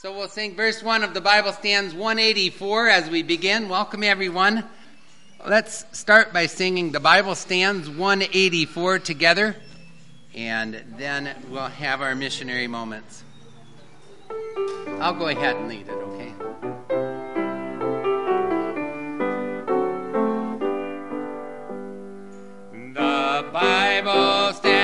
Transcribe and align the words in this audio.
So 0.00 0.16
we'll 0.16 0.28
sing 0.28 0.56
verse 0.56 0.82
1 0.82 1.04
of 1.04 1.12
the 1.12 1.20
Bible 1.20 1.52
stands 1.52 1.92
184 1.92 2.88
as 2.88 3.10
we 3.10 3.22
begin. 3.22 3.68
Welcome 3.68 4.02
everyone. 4.02 4.64
Let's 5.46 5.84
start 5.92 6.32
by 6.32 6.46
singing 6.46 6.90
the 6.92 7.00
Bible 7.00 7.34
stands 7.34 7.86
184 7.86 9.00
together, 9.00 9.56
and 10.34 10.82
then 10.96 11.36
we'll 11.50 11.66
have 11.66 12.00
our 12.00 12.14
missionary 12.14 12.66
moments. 12.66 13.24
I'll 15.00 15.12
go 15.12 15.28
ahead 15.28 15.56
and 15.56 15.68
lead 15.68 15.86
it, 15.86 15.92
okay? 15.92 16.32
The 22.94 23.50
Bible 23.52 24.54
stands 24.54 24.79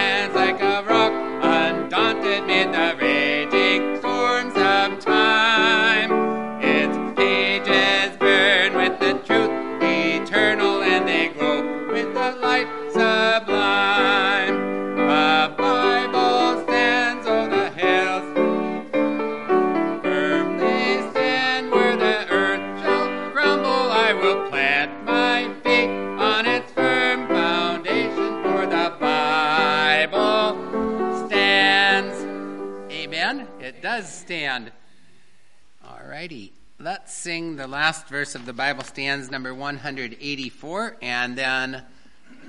sing 37.26 37.56
the 37.56 37.66
last 37.66 38.06
verse 38.06 38.36
of 38.36 38.46
the 38.46 38.52
Bible 38.52 38.84
stands, 38.84 39.32
number 39.32 39.52
184, 39.52 40.96
and 41.02 41.36
then 41.36 41.82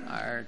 our 0.08 0.46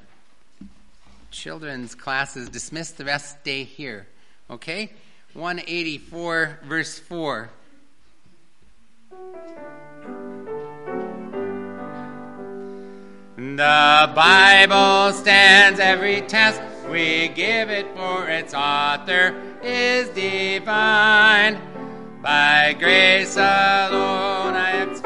children's 1.32 1.96
classes 1.96 2.48
dismissed. 2.48 2.96
The 2.96 3.06
rest 3.06 3.40
stay 3.40 3.64
here. 3.64 4.06
Okay? 4.48 4.92
184, 5.34 6.60
verse 6.62 6.96
4. 7.00 7.50
The 13.36 14.12
Bible 14.14 15.12
stands 15.12 15.80
every 15.80 16.20
test 16.20 16.62
we 16.88 17.26
give 17.34 17.68
it 17.68 17.86
for 17.96 18.28
its 18.28 18.54
author 18.54 19.34
is 19.60 20.08
divine. 20.10 21.69
By 22.22 22.74
grace 22.78 23.36
alone 23.36 24.54
I 24.54 24.82
expect 24.82 24.99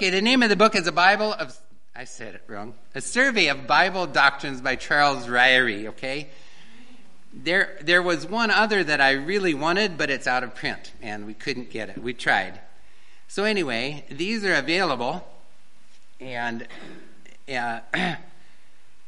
Okay, 0.00 0.08
the 0.08 0.22
name 0.22 0.42
of 0.42 0.48
the 0.48 0.56
book 0.56 0.74
is 0.74 0.86
a 0.86 0.92
Bible 0.92 1.34
of, 1.34 1.54
I 1.94 2.04
said 2.04 2.34
it 2.34 2.42
wrong, 2.46 2.72
a 2.94 3.02
survey 3.02 3.48
of 3.48 3.66
Bible 3.66 4.06
doctrines 4.06 4.62
by 4.62 4.76
Charles 4.76 5.26
Ryrie, 5.26 5.88
okay? 5.88 6.30
There, 7.34 7.76
there 7.82 8.00
was 8.00 8.26
one 8.26 8.50
other 8.50 8.82
that 8.82 9.02
I 9.02 9.10
really 9.10 9.52
wanted, 9.52 9.98
but 9.98 10.08
it's 10.08 10.26
out 10.26 10.42
of 10.42 10.54
print, 10.54 10.92
and 11.02 11.26
we 11.26 11.34
couldn't 11.34 11.68
get 11.68 11.90
it. 11.90 11.98
We 11.98 12.14
tried. 12.14 12.62
So, 13.28 13.44
anyway, 13.44 14.06
these 14.10 14.42
are 14.42 14.54
available, 14.54 15.22
and 16.18 16.66
uh, 17.54 17.80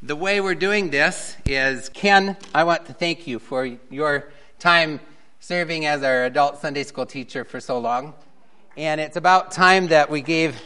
the 0.03 0.15
way 0.15 0.43
we're 0.43 0.55
doing 0.55 0.91
this 0.91 1.39
is 1.47 1.89
Ken, 1.89 2.37
I 2.55 2.65
want 2.65 2.84
to 2.84 2.93
thank 2.93 3.27
you 3.27 3.39
for 3.39 3.65
your 3.89 4.31
time 4.59 5.00
serving 5.41 5.87
as 5.87 6.03
our 6.03 6.27
adult 6.27 6.61
Sunday 6.61 6.83
school 6.83 7.06
teacher 7.06 7.47
for 7.47 7.61
so 7.61 7.78
long. 7.78 8.12
And 8.77 9.00
it's 9.00 9.16
about 9.16 9.53
time 9.53 9.89
that 9.89 10.11
we 10.11 10.21
gave 10.21 10.61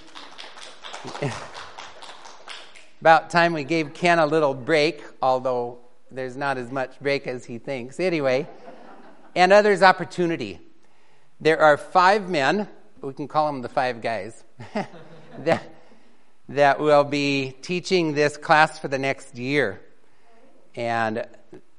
about 3.01 3.31
time 3.31 3.53
we 3.53 3.65
gave 3.65 3.95
Ken 3.95 4.19
a 4.19 4.27
little 4.27 4.55
break, 4.55 5.03
although 5.23 5.79
there's 6.11 6.37
not 6.37 6.59
as 6.59 6.71
much 6.71 6.99
break 7.01 7.27
as 7.27 7.45
he 7.45 7.59
thinks. 7.59 8.01
Anyway, 8.01 8.47
and 9.35 9.53
others 9.53 9.83
opportunity. 9.83 10.61
There 11.41 11.61
are 11.61 11.77
five 11.77 12.29
men, 12.29 12.69
we 13.03 13.13
can 13.13 13.29
call 13.29 13.47
them 13.53 13.63
the 13.63 13.69
five 13.69 14.01
guys, 14.01 14.43
that, 15.39 15.63
that 16.49 16.81
will 16.81 17.05
be 17.05 17.55
teaching 17.63 18.15
this 18.15 18.37
class 18.37 18.79
for 18.79 18.89
the 18.89 18.99
next 18.99 19.37
year. 19.37 19.81
And 20.75 21.27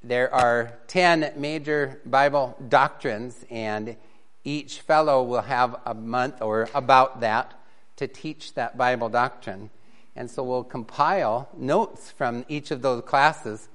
there 0.04 0.34
are 0.34 0.78
10 0.88 1.34
major 1.36 2.02
Bible 2.06 2.56
doctrines, 2.70 3.44
and 3.50 3.98
each 4.44 4.82
fellow 4.82 5.24
will 5.24 5.42
have 5.42 5.76
a 5.86 5.94
month 5.94 6.42
or 6.42 6.70
about 6.74 7.22
that 7.22 7.57
to 7.98 8.08
teach 8.08 8.54
that 8.54 8.78
Bible 8.78 9.10
doctrine. 9.10 9.70
And 10.16 10.32
so 10.32 10.44
we'll 10.44 10.64
compile 10.64 11.50
notes 11.56 12.10
from 12.10 12.46
each 12.48 12.72
of 12.72 12.82
those 12.82 13.04
classes. 13.04 13.70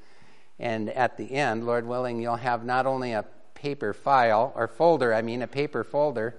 And 0.59 0.91
at 0.91 1.17
the 1.17 1.33
end, 1.33 1.67
Lord 1.67 1.87
willing, 1.87 2.21
you'll 2.21 2.37
have 2.37 2.65
not 2.65 2.87
only 2.87 3.13
a 3.13 3.25
paper 3.55 3.93
file, 3.93 4.53
or 4.57 4.67
folder, 4.67 5.15
I 5.15 5.23
mean, 5.23 5.43
a 5.43 5.47
paper 5.47 5.85
folder, 5.85 6.35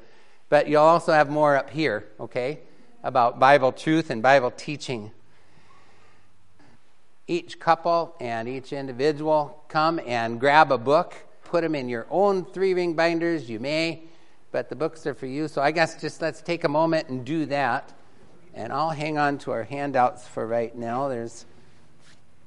but 0.50 0.68
you'll 0.68 0.82
also 0.82 1.14
have 1.14 1.30
more 1.30 1.56
up 1.56 1.70
here, 1.70 2.06
okay, 2.20 2.60
about 3.02 3.40
Bible 3.40 3.72
truth 3.72 4.10
and 4.10 4.22
Bible 4.22 4.52
teaching. 4.52 5.12
Each 7.26 7.60
couple 7.60 8.16
and 8.20 8.50
each 8.50 8.74
individual 8.74 9.64
come 9.70 10.02
and 10.06 10.40
grab 10.40 10.72
a 10.72 10.78
book, 10.78 11.16
put 11.46 11.62
them 11.62 11.76
in 11.76 11.88
your 11.88 12.06
own 12.10 12.44
three 12.44 12.74
ring 12.74 12.94
binders, 12.94 13.50
you 13.50 13.60
may, 13.60 14.04
but 14.54 14.70
the 14.70 14.76
books 14.76 15.08
are 15.08 15.16
for 15.16 15.26
you. 15.26 15.48
So 15.48 15.62
I 15.64 15.72
guess 15.72 16.00
just 16.00 16.22
let's 16.22 16.40
take 16.40 16.64
a 16.64 16.70
moment 16.70 17.10
and 17.10 17.26
do 17.26 17.48
that. 17.48 17.92
And 18.54 18.72
I'll 18.72 18.92
hang 18.92 19.18
on 19.18 19.40
to 19.40 19.52
our 19.52 19.64
handouts 19.64 20.28
for 20.28 20.46
right 20.46 20.74
now. 20.74 21.10
There's 21.10 21.44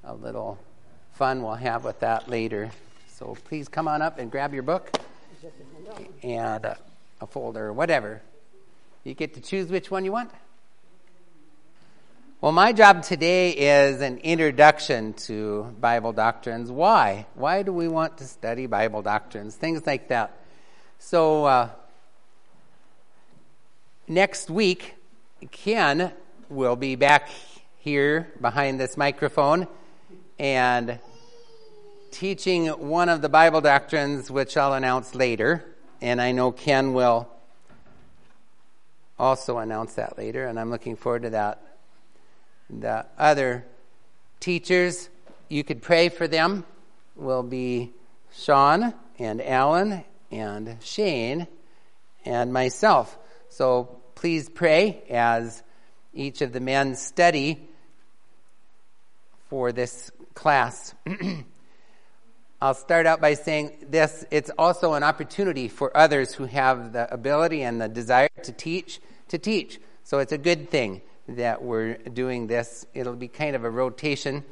a 0.05 0.15
little 0.15 0.57
fun 1.15 1.43
we'll 1.43 1.55
have 1.55 1.85
with 1.85 1.99
that 2.01 2.31
later. 2.31 2.71
So 3.09 3.37
please 3.49 3.67
come 3.67 3.89
on 3.89 4.03
up 4.03 4.21
and 4.21 4.31
grab 4.31 4.55
your 4.55 4.63
book 4.63 4.97
and 6.23 6.65
a, 6.65 6.79
a 7.21 7.27
folder 7.27 7.67
or 7.67 7.73
whatever. 7.73 8.23
You 9.03 9.15
get 9.15 9.35
to 9.35 9.41
choose 9.41 9.69
which 9.69 9.91
one 9.91 10.05
you 10.05 10.13
want. 10.13 10.31
Well, 12.41 12.53
my 12.53 12.73
job 12.73 13.03
today 13.03 13.51
is 13.51 14.01
an 14.01 14.19
introduction 14.19 15.15
to 15.15 15.75
Bible 15.81 16.13
doctrines. 16.13 16.71
Why? 16.71 17.27
Why 17.35 17.65
do 17.65 17.73
we 17.73 17.89
want 17.89 18.19
to 18.19 18.25
study 18.27 18.67
Bible 18.67 19.03
doctrines? 19.03 19.57
Things 19.57 19.85
like 19.85 20.09
that. 20.09 20.39
So, 20.99 21.47
uh, 21.47 21.71
next 24.09 24.51
week, 24.51 24.95
Ken 25.51 26.13
will 26.49 26.77
be 26.77 26.97
back 26.97 27.29
here 27.79 28.33
behind 28.41 28.81
this 28.81 28.97
microphone 28.97 29.67
and 30.39 30.99
teaching 32.11 32.67
one 32.69 33.09
of 33.09 33.23
the 33.23 33.29
Bible 33.29 33.61
doctrines, 33.61 34.31
which 34.31 34.57
I'll 34.57 34.75
announce 34.75 35.15
later. 35.15 35.65
And 36.01 36.21
I 36.21 36.33
know 36.33 36.53
Ken 36.53 36.93
will 36.93 37.29
also 39.19 39.59
announce 39.59 39.95
that 39.95 40.19
later, 40.19 40.47
and 40.47 40.61
I'm 40.61 40.71
looking 40.71 40.97
forward 40.97 41.23
to 41.23 41.31
that. 41.31 41.63
The 42.69 43.07
other 43.19 43.65
teachers, 44.41 45.09
you 45.49 45.65
could 45.65 45.81
pray 45.83 46.09
for 46.09 46.29
them, 46.29 46.65
will 47.15 47.43
be 47.43 47.93
Sean 48.35 48.93
and 49.19 49.41
Alan 49.41 50.05
and 50.31 50.77
Shane 50.83 51.47
and 52.25 52.53
myself. 52.53 53.17
So 53.49 54.01
please 54.17 54.49
pray 54.49 55.03
as 55.09 55.63
each 56.13 56.41
of 56.43 56.53
the 56.53 56.59
men 56.59 56.97
study 56.97 57.69
for 59.49 59.71
this 59.71 60.11
class. 60.35 60.95
I'll 62.61 62.75
start 62.75 63.07
out 63.07 63.21
by 63.21 63.35
saying 63.35 63.87
this 63.89 64.25
it's 64.31 64.51
also 64.59 64.95
an 64.95 65.05
opportunity 65.05 65.69
for 65.69 65.95
others 65.97 66.33
who 66.33 66.47
have 66.47 66.95
the 66.95 67.13
ability 67.13 67.63
and 67.63 67.81
the 67.81 67.89
desire 67.89 68.31
to 68.43 68.53
teach 68.53 69.01
to 69.29 69.39
teach. 69.39 69.79
So 70.03 70.19
it's 70.19 70.33
a 70.33 70.39
good 70.39 70.71
thing 70.71 71.03
that 71.29 71.63
we're 71.63 71.95
doing 71.95 72.47
this. 72.47 72.87
It'll 72.95 73.15
be 73.15 73.29
kind 73.29 73.55
of 73.55 73.65
a 73.65 73.71
rotation. 73.71 74.45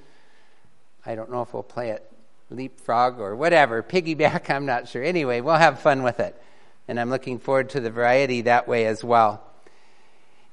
I 1.07 1.15
don't 1.15 1.31
know 1.31 1.43
if 1.43 1.55
we'll 1.55 1.63
play 1.63 1.91
it 1.91 2.09
leapfrog 2.51 3.19
or 3.19 3.35
whatever, 3.35 3.83
piggyback, 3.83 4.51
I'm 4.55 4.67
not 4.67 4.89
sure. 4.89 5.03
Anyway, 5.03 5.41
we'll 5.41 5.55
have 5.55 5.81
fun 5.81 6.03
with 6.03 6.21
it. 6.21 6.41
And 6.87 7.01
I'm 7.01 7.09
looking 7.09 7.39
forward 7.39 7.71
to 7.71 7.81
the 7.81 7.91
variety 7.91 8.43
that 8.43 8.69
way 8.69 8.85
as 8.85 9.03
well. 9.03 9.43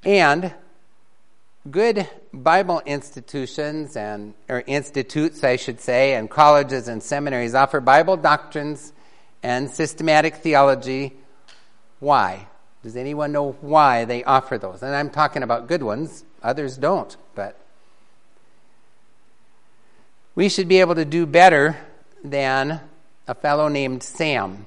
And 0.03 0.53
good 1.69 2.07
Bible 2.33 2.81
institutions 2.85 3.95
and 3.95 4.33
or 4.49 4.63
institutes, 4.65 5.43
I 5.43 5.57
should 5.57 5.79
say, 5.79 6.15
and 6.15 6.29
colleges 6.29 6.87
and 6.87 7.03
seminaries 7.03 7.53
offer 7.53 7.79
Bible 7.79 8.17
doctrines 8.17 8.93
and 9.43 9.69
systematic 9.69 10.35
theology. 10.35 11.13
Why? 11.99 12.47
Does 12.83 12.95
anyone 12.95 13.31
know 13.31 13.51
why 13.61 14.05
they 14.05 14.23
offer 14.23 14.57
those? 14.57 14.81
And 14.81 14.95
I'm 14.95 15.11
talking 15.11 15.43
about 15.43 15.67
good 15.67 15.83
ones. 15.83 16.25
Others 16.41 16.77
don't, 16.77 17.15
but 17.35 17.55
we 20.33 20.49
should 20.49 20.67
be 20.67 20.79
able 20.79 20.95
to 20.95 21.05
do 21.05 21.27
better 21.27 21.77
than 22.23 22.81
a 23.27 23.35
fellow 23.35 23.67
named 23.67 24.01
Sam. 24.01 24.65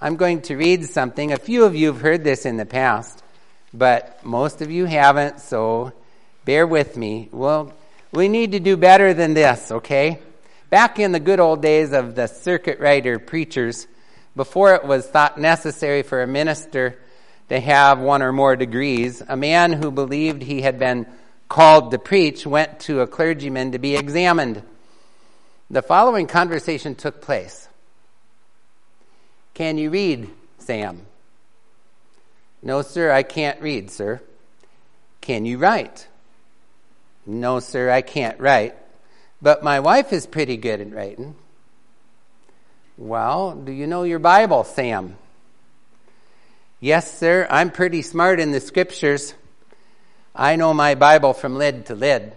I'm 0.00 0.14
going 0.14 0.42
to 0.42 0.56
read 0.56 0.84
something. 0.84 1.32
A 1.32 1.38
few 1.38 1.64
of 1.64 1.74
you 1.74 1.88
have 1.88 2.00
heard 2.00 2.22
this 2.22 2.46
in 2.46 2.56
the 2.56 2.66
past, 2.66 3.24
but 3.72 4.24
most 4.24 4.62
of 4.62 4.70
you 4.70 4.84
haven't, 4.84 5.40
so 5.40 5.92
bear 6.44 6.66
with 6.66 6.96
me. 6.96 7.28
Well, 7.32 7.72
we 8.12 8.28
need 8.28 8.52
to 8.52 8.60
do 8.60 8.76
better 8.76 9.12
than 9.14 9.34
this, 9.34 9.70
okay? 9.70 10.18
Back 10.70 10.98
in 10.98 11.12
the 11.12 11.20
good 11.20 11.40
old 11.40 11.62
days 11.62 11.92
of 11.92 12.14
the 12.14 12.26
circuit 12.26 12.80
rider 12.80 13.18
preachers, 13.18 13.86
before 14.34 14.74
it 14.74 14.84
was 14.84 15.06
thought 15.06 15.38
necessary 15.38 16.02
for 16.02 16.22
a 16.22 16.26
minister 16.26 16.98
to 17.48 17.58
have 17.60 17.98
one 17.98 18.22
or 18.22 18.32
more 18.32 18.56
degrees, 18.56 19.22
a 19.26 19.36
man 19.36 19.72
who 19.72 19.90
believed 19.90 20.42
he 20.42 20.62
had 20.62 20.78
been 20.78 21.06
called 21.48 21.90
to 21.90 21.98
preach 21.98 22.46
went 22.46 22.80
to 22.80 23.00
a 23.00 23.06
clergyman 23.06 23.72
to 23.72 23.78
be 23.78 23.96
examined. 23.96 24.62
The 25.70 25.82
following 25.82 26.26
conversation 26.26 26.94
took 26.94 27.20
place 27.20 27.68
Can 29.54 29.78
you 29.78 29.90
read, 29.90 30.30
Sam? 30.58 31.02
No, 32.62 32.82
sir, 32.82 33.10
I 33.10 33.22
can't 33.22 33.60
read, 33.60 33.90
sir. 33.90 34.20
Can 35.20 35.44
you 35.44 35.58
write? 35.58 36.08
No, 37.26 37.60
sir, 37.60 37.90
I 37.90 38.02
can't 38.02 38.40
write. 38.40 38.74
But 39.40 39.62
my 39.62 39.80
wife 39.80 40.12
is 40.12 40.26
pretty 40.26 40.56
good 40.56 40.80
at 40.80 40.92
writing. 40.92 41.36
Well, 42.96 43.54
do 43.54 43.70
you 43.70 43.86
know 43.86 44.02
your 44.02 44.18
Bible, 44.18 44.64
Sam? 44.64 45.16
Yes, 46.80 47.18
sir, 47.18 47.46
I'm 47.50 47.70
pretty 47.70 48.02
smart 48.02 48.40
in 48.40 48.50
the 48.50 48.60
scriptures. 48.60 49.34
I 50.34 50.56
know 50.56 50.74
my 50.74 50.94
Bible 50.94 51.32
from 51.32 51.56
lid 51.56 51.86
to 51.86 51.94
lid. 51.94 52.36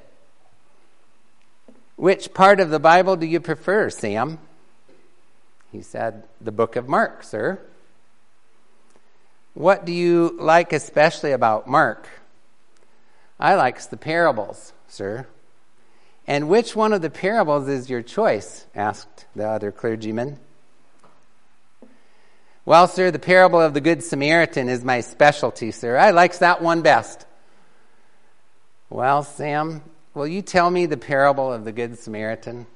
Which 1.96 2.34
part 2.34 2.60
of 2.60 2.70
the 2.70 2.80
Bible 2.80 3.16
do 3.16 3.26
you 3.26 3.40
prefer, 3.40 3.90
Sam? 3.90 4.40
He 5.72 5.82
said, 5.82 6.24
The 6.42 6.52
book 6.52 6.76
of 6.76 6.90
Mark, 6.90 7.24
sir. 7.24 7.60
What 9.54 9.86
do 9.86 9.92
you 9.92 10.36
like 10.40 10.74
especially 10.74 11.32
about 11.32 11.68
Mark? 11.68 12.08
I 13.40 13.56
likes 13.56 13.88
the 13.88 13.98
parables, 13.98 14.74
sir. 14.88 15.28
And 16.28 16.48
which 16.48 16.76
one 16.76 16.94
of 16.94 17.02
the 17.02 17.10
parables 17.10 17.68
is 17.68 17.90
your 17.90 18.02
choice? 18.02 18.66
asked 18.76 19.26
the 19.36 19.48
other 19.48 19.72
clergyman. 19.72 20.40
Well, 22.64 22.88
sir, 22.88 23.10
the 23.10 23.20
parable 23.20 23.60
of 23.60 23.74
the 23.74 23.82
Good 23.82 24.04
Samaritan 24.04 24.70
is 24.70 24.84
my 24.84 25.02
specialty, 25.02 25.72
sir. 25.72 25.98
I 25.98 26.12
likes 26.12 26.38
that 26.38 26.62
one 26.62 26.84
best. 26.84 27.26
Well, 28.90 29.24
Sam, 29.24 29.82
will 30.14 30.28
you 30.28 30.44
tell 30.44 30.70
me 30.70 30.86
the 30.86 30.98
parable 30.98 31.52
of 31.52 31.66
the 31.66 31.72
Good 31.72 31.98
Samaritan? 31.98 32.68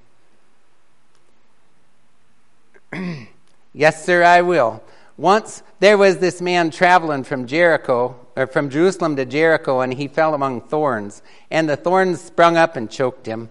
yes, 3.73 4.03
sir, 4.03 4.23
I 4.23 4.41
will. 4.41 4.83
Once 5.17 5.63
there 5.79 5.97
was 5.97 6.17
this 6.17 6.41
man 6.41 6.69
traveling 6.69 7.23
from 7.23 7.47
Jericho, 7.47 8.15
or 8.35 8.47
from 8.47 8.69
Jerusalem 8.69 9.15
to 9.15 9.25
Jericho, 9.25 9.79
and 9.79 9.93
he 9.93 10.07
fell 10.07 10.33
among 10.33 10.61
thorns, 10.61 11.21
and 11.49 11.69
the 11.69 11.77
thorns 11.77 12.21
sprung 12.21 12.57
up 12.57 12.75
and 12.75 12.91
choked 12.91 13.25
him. 13.25 13.49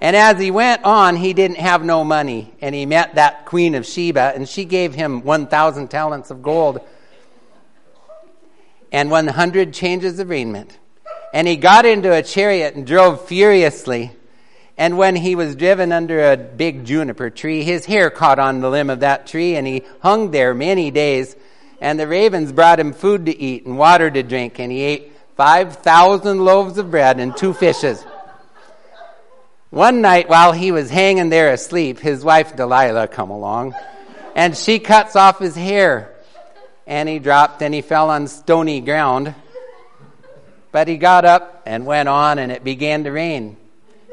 And 0.00 0.14
as 0.14 0.38
he 0.38 0.50
went 0.50 0.84
on, 0.84 1.16
he 1.16 1.32
didn't 1.32 1.56
have 1.56 1.84
no 1.84 2.04
money, 2.04 2.52
and 2.60 2.74
he 2.74 2.86
met 2.86 3.16
that 3.16 3.46
queen 3.46 3.74
of 3.74 3.86
Sheba, 3.86 4.32
and 4.34 4.48
she 4.48 4.64
gave 4.64 4.94
him 4.94 5.22
1,000 5.22 5.88
talents 5.88 6.30
of 6.30 6.42
gold 6.42 6.80
and 8.92 9.10
100 9.10 9.74
changes 9.74 10.20
of 10.20 10.28
raiment. 10.28 10.78
And 11.32 11.48
he 11.48 11.56
got 11.56 11.84
into 11.84 12.12
a 12.12 12.22
chariot 12.22 12.76
and 12.76 12.86
drove 12.86 13.26
furiously. 13.26 14.12
And 14.76 14.98
when 14.98 15.14
he 15.14 15.36
was 15.36 15.54
driven 15.54 15.92
under 15.92 16.32
a 16.32 16.36
big 16.36 16.84
juniper 16.84 17.30
tree, 17.30 17.62
his 17.62 17.84
hair 17.84 18.10
caught 18.10 18.38
on 18.38 18.60
the 18.60 18.70
limb 18.70 18.90
of 18.90 19.00
that 19.00 19.26
tree, 19.26 19.54
and 19.56 19.66
he 19.66 19.84
hung 20.00 20.32
there 20.32 20.52
many 20.52 20.90
days. 20.90 21.36
And 21.80 21.98
the 21.98 22.08
ravens 22.08 22.50
brought 22.50 22.80
him 22.80 22.92
food 22.92 23.26
to 23.26 23.38
eat 23.38 23.66
and 23.66 23.78
water 23.78 24.10
to 24.10 24.22
drink, 24.22 24.58
and 24.58 24.72
he 24.72 24.80
ate 24.82 25.12
5,000 25.36 26.44
loaves 26.44 26.78
of 26.78 26.90
bread 26.90 27.20
and 27.20 27.36
two 27.36 27.52
fishes. 27.52 28.04
One 29.70 30.00
night, 30.00 30.28
while 30.28 30.52
he 30.52 30.70
was 30.70 30.90
hanging 30.90 31.30
there 31.30 31.52
asleep, 31.52 31.98
his 31.98 32.24
wife 32.24 32.56
Delilah 32.56 33.08
come 33.08 33.30
along, 33.30 33.74
and 34.34 34.56
she 34.56 34.78
cuts 34.78 35.16
off 35.16 35.38
his 35.38 35.56
hair. 35.56 36.10
And 36.86 37.08
he 37.08 37.18
dropped 37.18 37.62
and 37.62 37.72
he 37.72 37.80
fell 37.80 38.10
on 38.10 38.28
stony 38.28 38.80
ground. 38.80 39.34
But 40.70 40.86
he 40.86 40.96
got 40.96 41.24
up 41.24 41.62
and 41.66 41.86
went 41.86 42.08
on, 42.08 42.38
and 42.38 42.52
it 42.52 42.62
began 42.62 43.04
to 43.04 43.10
rain. 43.10 43.56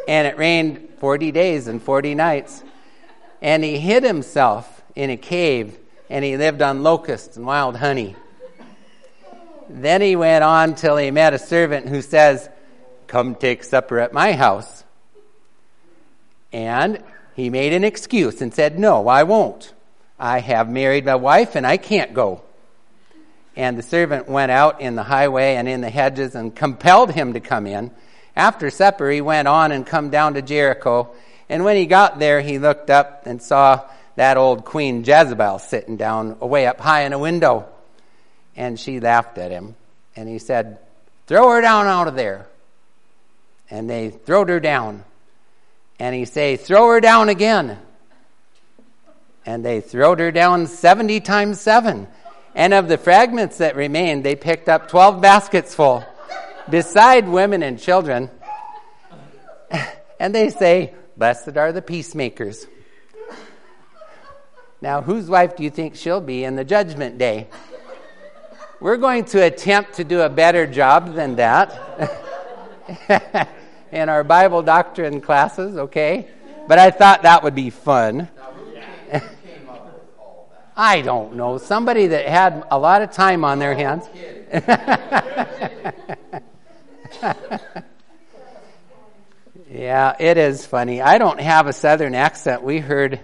And 0.07 0.27
it 0.27 0.37
rained 0.37 0.89
40 0.97 1.31
days 1.31 1.67
and 1.67 1.81
40 1.81 2.15
nights. 2.15 2.63
And 3.41 3.63
he 3.63 3.79
hid 3.79 4.03
himself 4.03 4.83
in 4.95 5.09
a 5.09 5.17
cave, 5.17 5.77
and 6.09 6.23
he 6.23 6.37
lived 6.37 6.61
on 6.61 6.83
locusts 6.83 7.37
and 7.37 7.45
wild 7.45 7.77
honey. 7.77 8.15
Then 9.69 10.01
he 10.01 10.15
went 10.15 10.43
on 10.43 10.75
till 10.75 10.97
he 10.97 11.11
met 11.11 11.33
a 11.33 11.39
servant 11.39 11.87
who 11.87 12.01
says, 12.01 12.49
Come 13.07 13.35
take 13.35 13.63
supper 13.63 13.99
at 13.99 14.13
my 14.13 14.33
house. 14.33 14.83
And 16.51 17.01
he 17.35 17.49
made 17.49 17.73
an 17.73 17.83
excuse 17.83 18.41
and 18.41 18.53
said, 18.53 18.77
No, 18.77 19.07
I 19.07 19.23
won't. 19.23 19.73
I 20.19 20.39
have 20.39 20.69
married 20.69 21.05
my 21.05 21.15
wife 21.15 21.55
and 21.55 21.65
I 21.65 21.77
can't 21.77 22.13
go. 22.13 22.43
And 23.55 23.77
the 23.77 23.83
servant 23.83 24.29
went 24.29 24.51
out 24.51 24.81
in 24.81 24.95
the 24.95 25.03
highway 25.03 25.55
and 25.55 25.67
in 25.67 25.81
the 25.81 25.89
hedges 25.89 26.35
and 26.35 26.55
compelled 26.55 27.11
him 27.11 27.33
to 27.33 27.39
come 27.39 27.67
in. 27.67 27.91
After 28.35 28.69
supper, 28.69 29.09
he 29.09 29.21
went 29.21 29.47
on 29.47 29.71
and 29.71 29.85
come 29.85 30.09
down 30.09 30.35
to 30.35 30.41
Jericho. 30.41 31.11
And 31.49 31.63
when 31.65 31.75
he 31.75 31.85
got 31.85 32.19
there, 32.19 32.41
he 32.41 32.59
looked 32.59 32.89
up 32.89 33.23
and 33.25 33.41
saw 33.41 33.81
that 34.15 34.37
old 34.37 34.65
queen 34.65 35.03
Jezebel 35.03 35.59
sitting 35.59 35.97
down 35.97 36.37
away 36.41 36.67
up 36.67 36.79
high 36.79 37.03
in 37.03 37.13
a 37.13 37.19
window. 37.19 37.67
And 38.55 38.79
she 38.79 38.99
laughed 38.99 39.37
at 39.37 39.51
him. 39.51 39.75
And 40.15 40.27
he 40.27 40.39
said, 40.39 40.79
Throw 41.27 41.49
her 41.49 41.61
down 41.61 41.87
out 41.87 42.07
of 42.07 42.15
there. 42.15 42.47
And 43.69 43.89
they 43.89 44.09
throwed 44.09 44.49
her 44.49 44.59
down. 44.59 45.03
And 45.99 46.15
he 46.15 46.25
say, 46.25 46.57
Throw 46.57 46.89
her 46.89 46.99
down 46.99 47.29
again. 47.29 47.79
And 49.45 49.65
they 49.65 49.81
throwed 49.81 50.19
her 50.19 50.31
down 50.31 50.67
70 50.67 51.19
times 51.21 51.59
7. 51.59 52.07
And 52.53 52.73
of 52.73 52.87
the 52.87 52.97
fragments 52.97 53.57
that 53.57 53.75
remained, 53.75 54.23
they 54.23 54.35
picked 54.35 54.67
up 54.67 54.89
12 54.89 55.21
baskets 55.21 55.73
full, 55.73 56.05
beside 56.69 57.27
women 57.27 57.63
and 57.63 57.79
children. 57.79 58.29
And 60.19 60.35
they 60.35 60.49
say, 60.49 60.93
Blessed 61.17 61.57
are 61.57 61.71
the 61.71 61.81
peacemakers. 61.81 62.67
Now, 64.81 65.01
whose 65.01 65.27
wife 65.27 65.55
do 65.55 65.63
you 65.63 65.71
think 65.71 65.95
she'll 65.95 66.21
be 66.21 66.43
in 66.43 66.55
the 66.55 66.63
judgment 66.63 67.17
day? 67.17 67.47
We're 68.79 68.97
going 68.97 69.25
to 69.25 69.43
attempt 69.43 69.93
to 69.95 70.03
do 70.03 70.21
a 70.21 70.29
better 70.29 70.65
job 70.65 71.13
than 71.13 71.35
that 71.35 71.79
in 73.91 74.09
our 74.09 74.23
Bible 74.23 74.63
doctrine 74.63 75.21
classes, 75.21 75.77
okay? 75.77 76.27
But 76.67 76.79
I 76.79 76.89
thought 76.89 77.21
that 77.23 77.43
would 77.43 77.53
be 77.53 77.69
fun. 77.69 78.27
I 80.75 81.01
don't 81.01 81.35
know. 81.35 81.59
Somebody 81.59 82.07
that 82.07 82.27
had 82.27 82.65
a 82.71 82.79
lot 82.79 83.03
of 83.03 83.11
time 83.11 83.45
on 83.45 83.59
their 83.59 83.75
hands. 83.75 84.09
yeah, 89.71 90.15
it 90.19 90.37
is 90.37 90.65
funny. 90.65 91.01
I 91.01 91.17
don't 91.17 91.39
have 91.39 91.67
a 91.67 91.73
southern 91.73 92.15
accent. 92.15 92.63
We 92.63 92.79
heard 92.79 93.19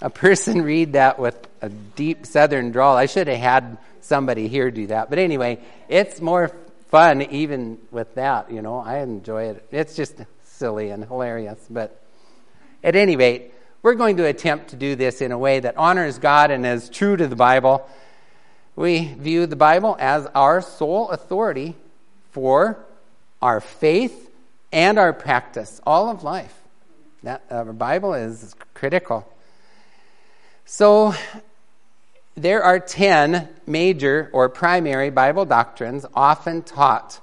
a 0.00 0.10
person 0.10 0.62
read 0.62 0.94
that 0.94 1.18
with 1.18 1.36
a 1.60 1.68
deep 1.68 2.26
southern 2.26 2.70
drawl. 2.70 2.96
I 2.96 3.06
should 3.06 3.28
have 3.28 3.38
had 3.38 3.78
somebody 4.00 4.48
here 4.48 4.70
do 4.70 4.88
that. 4.88 5.10
But 5.10 5.18
anyway, 5.18 5.60
it's 5.88 6.20
more 6.20 6.52
fun 6.88 7.22
even 7.22 7.78
with 7.90 8.14
that, 8.14 8.52
you 8.52 8.62
know. 8.62 8.78
I 8.78 8.98
enjoy 8.98 9.44
it. 9.44 9.66
It's 9.70 9.96
just 9.96 10.16
silly 10.44 10.90
and 10.90 11.04
hilarious. 11.04 11.58
But 11.68 12.00
at 12.84 12.96
any 12.96 13.16
rate, 13.16 13.52
we're 13.82 13.94
going 13.94 14.18
to 14.18 14.26
attempt 14.26 14.68
to 14.68 14.76
do 14.76 14.94
this 14.94 15.20
in 15.20 15.32
a 15.32 15.38
way 15.38 15.60
that 15.60 15.76
honors 15.76 16.18
God 16.18 16.52
and 16.52 16.64
is 16.64 16.88
true 16.88 17.16
to 17.16 17.26
the 17.26 17.36
Bible. 17.36 17.88
We 18.76 19.12
view 19.14 19.46
the 19.46 19.56
Bible 19.56 19.96
as 19.98 20.26
our 20.34 20.60
sole 20.60 21.10
authority 21.10 21.74
for 22.30 22.84
our 23.42 23.60
faith 23.60 24.30
and 24.72 24.98
our 24.98 25.12
practice, 25.12 25.80
all 25.84 26.08
of 26.08 26.24
life. 26.24 26.54
That 27.22 27.42
uh, 27.50 27.64
Bible 27.64 28.14
is 28.14 28.54
critical. 28.74 29.28
So 30.64 31.14
there 32.34 32.62
are 32.62 32.80
10 32.80 33.48
major 33.66 34.30
or 34.32 34.48
primary 34.48 35.10
Bible 35.10 35.44
doctrines 35.44 36.06
often 36.14 36.62
taught 36.62 37.20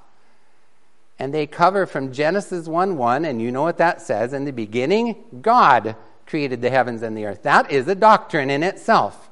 And 1.18 1.34
they 1.34 1.46
cover 1.46 1.84
from 1.84 2.12
Genesis 2.12 2.66
1 2.66 2.96
1, 2.96 3.24
and 3.26 3.42
you 3.42 3.52
know 3.52 3.62
what 3.62 3.76
that 3.76 4.00
says. 4.00 4.32
In 4.32 4.46
the 4.46 4.52
beginning, 4.52 5.16
God 5.42 5.96
created 6.26 6.62
the 6.62 6.70
heavens 6.70 7.02
and 7.02 7.14
the 7.14 7.26
earth. 7.26 7.42
That 7.42 7.70
is 7.70 7.86
a 7.88 7.94
doctrine 7.94 8.48
in 8.48 8.62
itself. 8.62 9.28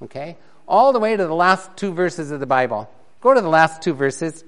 Okay? 0.00 0.38
All 0.66 0.94
the 0.94 0.98
way 0.98 1.14
to 1.14 1.26
the 1.26 1.34
last 1.34 1.76
two 1.76 1.92
verses 1.92 2.30
of 2.30 2.40
the 2.40 2.46
Bible. 2.46 2.88
Go 3.20 3.34
to 3.34 3.40
the 3.42 3.50
last 3.50 3.82
two 3.82 3.92
verses. 3.92 4.44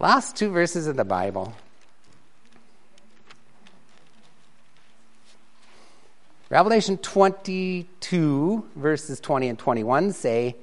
Last 0.00 0.34
two 0.34 0.50
verses 0.50 0.86
of 0.86 0.96
the 0.96 1.04
Bible. 1.04 1.54
Revelation 6.48 6.96
22, 6.96 8.64
verses 8.76 9.20
20 9.20 9.48
and 9.48 9.58
21 9.58 10.14
say, 10.14 10.56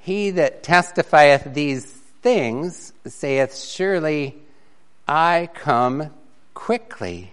He 0.00 0.30
that 0.30 0.64
testifieth 0.64 1.54
these 1.54 1.84
things 2.22 2.92
saith, 3.06 3.56
Surely 3.56 4.36
I 5.06 5.48
come 5.54 6.10
quickly. 6.52 7.32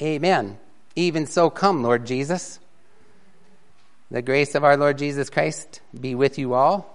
Amen. 0.00 0.56
Even 0.94 1.26
so, 1.26 1.50
come, 1.50 1.82
Lord 1.82 2.06
Jesus. 2.06 2.60
The 4.12 4.22
grace 4.22 4.54
of 4.54 4.62
our 4.62 4.76
Lord 4.76 4.98
Jesus 4.98 5.30
Christ 5.30 5.80
be 6.00 6.14
with 6.14 6.38
you 6.38 6.54
all. 6.54 6.93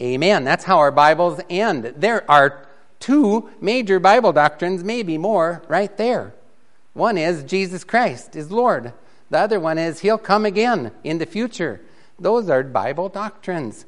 Amen. 0.00 0.44
That's 0.44 0.62
how 0.62 0.78
our 0.78 0.92
Bibles 0.92 1.40
end. 1.50 1.94
There 1.96 2.28
are 2.30 2.68
two 3.00 3.50
major 3.60 3.98
Bible 3.98 4.32
doctrines, 4.32 4.84
maybe 4.84 5.18
more, 5.18 5.60
right 5.66 5.94
there. 5.96 6.34
One 6.94 7.18
is 7.18 7.42
Jesus 7.42 7.82
Christ 7.82 8.36
is 8.36 8.50
Lord. 8.50 8.92
The 9.30 9.38
other 9.38 9.58
one 9.58 9.76
is 9.76 9.98
He'll 9.98 10.18
come 10.18 10.46
again 10.46 10.92
in 11.02 11.18
the 11.18 11.26
future. 11.26 11.80
Those 12.18 12.48
are 12.48 12.62
Bible 12.62 13.08
doctrines. 13.08 13.84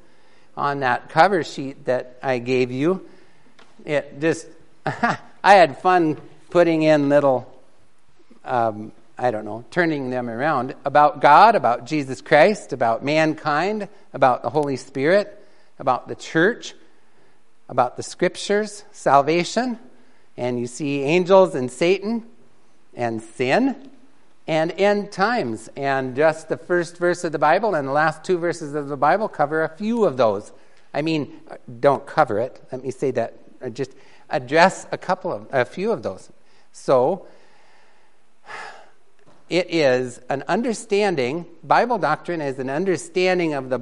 On 0.57 0.81
that 0.81 1.11
cover 1.11 1.45
sheet 1.45 1.85
that 1.85 2.19
I 2.23 2.39
gave 2.39 2.73
you, 2.73 3.09
it 3.85 4.21
just, 4.21 4.49
I 4.85 5.19
had 5.43 5.81
fun 5.81 6.21
putting 6.51 6.83
in 6.83 7.09
little, 7.09 7.51
um, 8.45 8.91
I 9.17 9.31
don't 9.31 9.45
know, 9.45 9.65
turning 9.71 10.11
them 10.11 10.29
around 10.29 10.75
about 10.85 11.21
God, 11.21 11.55
about 11.55 11.87
Jesus 11.87 12.21
Christ, 12.21 12.73
about 12.73 13.05
mankind, 13.05 13.89
about 14.13 14.43
the 14.43 14.51
Holy 14.51 14.77
Spirit, 14.77 15.40
about 15.81 16.07
the 16.09 16.15
church, 16.15 16.75
about 17.69 17.97
the 17.97 18.03
scriptures, 18.03 18.85
salvation, 18.93 19.79
and 20.37 20.61
you 20.61 20.67
see 20.67 21.03
angels 21.03 21.55
and 21.55 21.71
Satan 21.71 22.27
and 22.95 23.23
sin 23.23 23.91
and 24.47 24.73
end 24.73 25.11
times. 25.11 25.71
And 25.77 26.15
just 26.15 26.49
the 26.49 26.59
first 26.59 26.99
verse 26.99 27.25
of 27.25 27.33
the 27.33 27.39
Bible 27.39 27.75
and 27.75 27.89
the 27.89 27.93
last 27.93 28.23
two 28.23 28.37
verses 28.37 28.75
of 28.75 28.89
the 28.89 28.97
Bible 28.97 29.27
cover 29.27 29.63
a 29.63 29.69
few 29.69 30.05
of 30.05 30.19
those. 30.19 30.53
I 30.93 31.03
mean, 31.03 31.41
don't 31.81 32.07
cover 32.07 32.39
it. 32.39 32.63
Let 32.71 32.85
me 32.85 32.91
say 32.91 33.11
that. 33.13 33.39
Uh, 33.63 33.71
just 33.71 33.95
address 34.29 34.87
a 34.93 34.99
couple 34.99 35.33
of, 35.33 35.47
a 35.51 35.65
few 35.65 35.93
of 35.93 36.03
those. 36.03 36.31
So, 36.73 37.27
it 39.49 39.67
is 39.71 40.21
an 40.29 40.45
understanding, 40.47 41.47
Bible 41.65 41.99
doctrine 41.99 42.41
is 42.41 42.59
an 42.59 42.71
understanding 42.71 43.55
of 43.55 43.69
the 43.69 43.81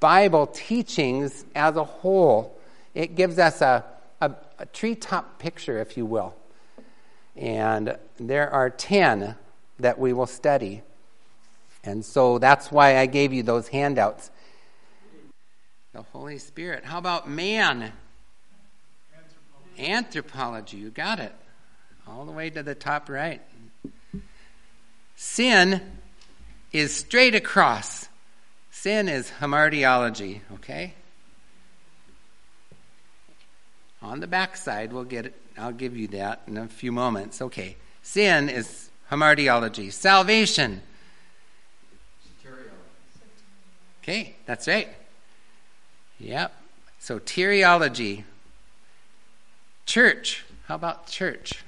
Bible 0.00 0.46
teachings 0.46 1.44
as 1.54 1.76
a 1.76 1.84
whole. 1.84 2.58
It 2.94 3.14
gives 3.14 3.38
us 3.38 3.60
a, 3.60 3.84
a, 4.20 4.32
a 4.58 4.66
treetop 4.66 5.38
picture, 5.38 5.78
if 5.78 5.96
you 5.96 6.06
will. 6.06 6.34
And 7.36 7.96
there 8.18 8.50
are 8.50 8.70
10 8.70 9.36
that 9.78 9.98
we 9.98 10.12
will 10.12 10.26
study. 10.26 10.82
And 11.84 12.04
so 12.04 12.38
that's 12.38 12.70
why 12.72 12.98
I 12.98 13.06
gave 13.06 13.32
you 13.32 13.42
those 13.42 13.68
handouts. 13.68 14.30
The 15.92 16.02
Holy 16.02 16.38
Spirit. 16.38 16.84
How 16.84 16.98
about 16.98 17.28
man? 17.28 17.92
Anthropology. 19.14 19.92
Anthropology. 19.92 20.76
You 20.78 20.90
got 20.90 21.20
it. 21.20 21.32
All 22.06 22.24
the 22.24 22.32
way 22.32 22.50
to 22.50 22.62
the 22.62 22.74
top 22.74 23.08
right. 23.08 23.40
Sin 25.16 25.80
is 26.72 26.94
straight 26.94 27.34
across. 27.34 28.08
Sin 28.78 29.08
is 29.08 29.32
hamartiology, 29.40 30.40
okay? 30.52 30.92
On 34.02 34.20
the 34.20 34.26
backside, 34.26 34.92
we'll 34.92 35.04
get 35.04 35.26
it 35.26 35.34
I'll 35.58 35.72
give 35.72 35.96
you 35.96 36.08
that 36.08 36.42
in 36.46 36.58
a 36.58 36.68
few 36.68 36.92
moments. 36.92 37.40
Okay. 37.40 37.76
Sin 38.02 38.50
is 38.50 38.90
hamartiology. 39.10 39.90
Salvation. 39.90 40.82
Okay, 44.02 44.36
that's 44.44 44.68
right. 44.68 44.88
Yep. 46.20 46.54
So 46.98 47.18
soteriology. 47.18 48.24
Church. 49.86 50.44
How 50.66 50.74
about 50.74 51.06
church? 51.06 51.64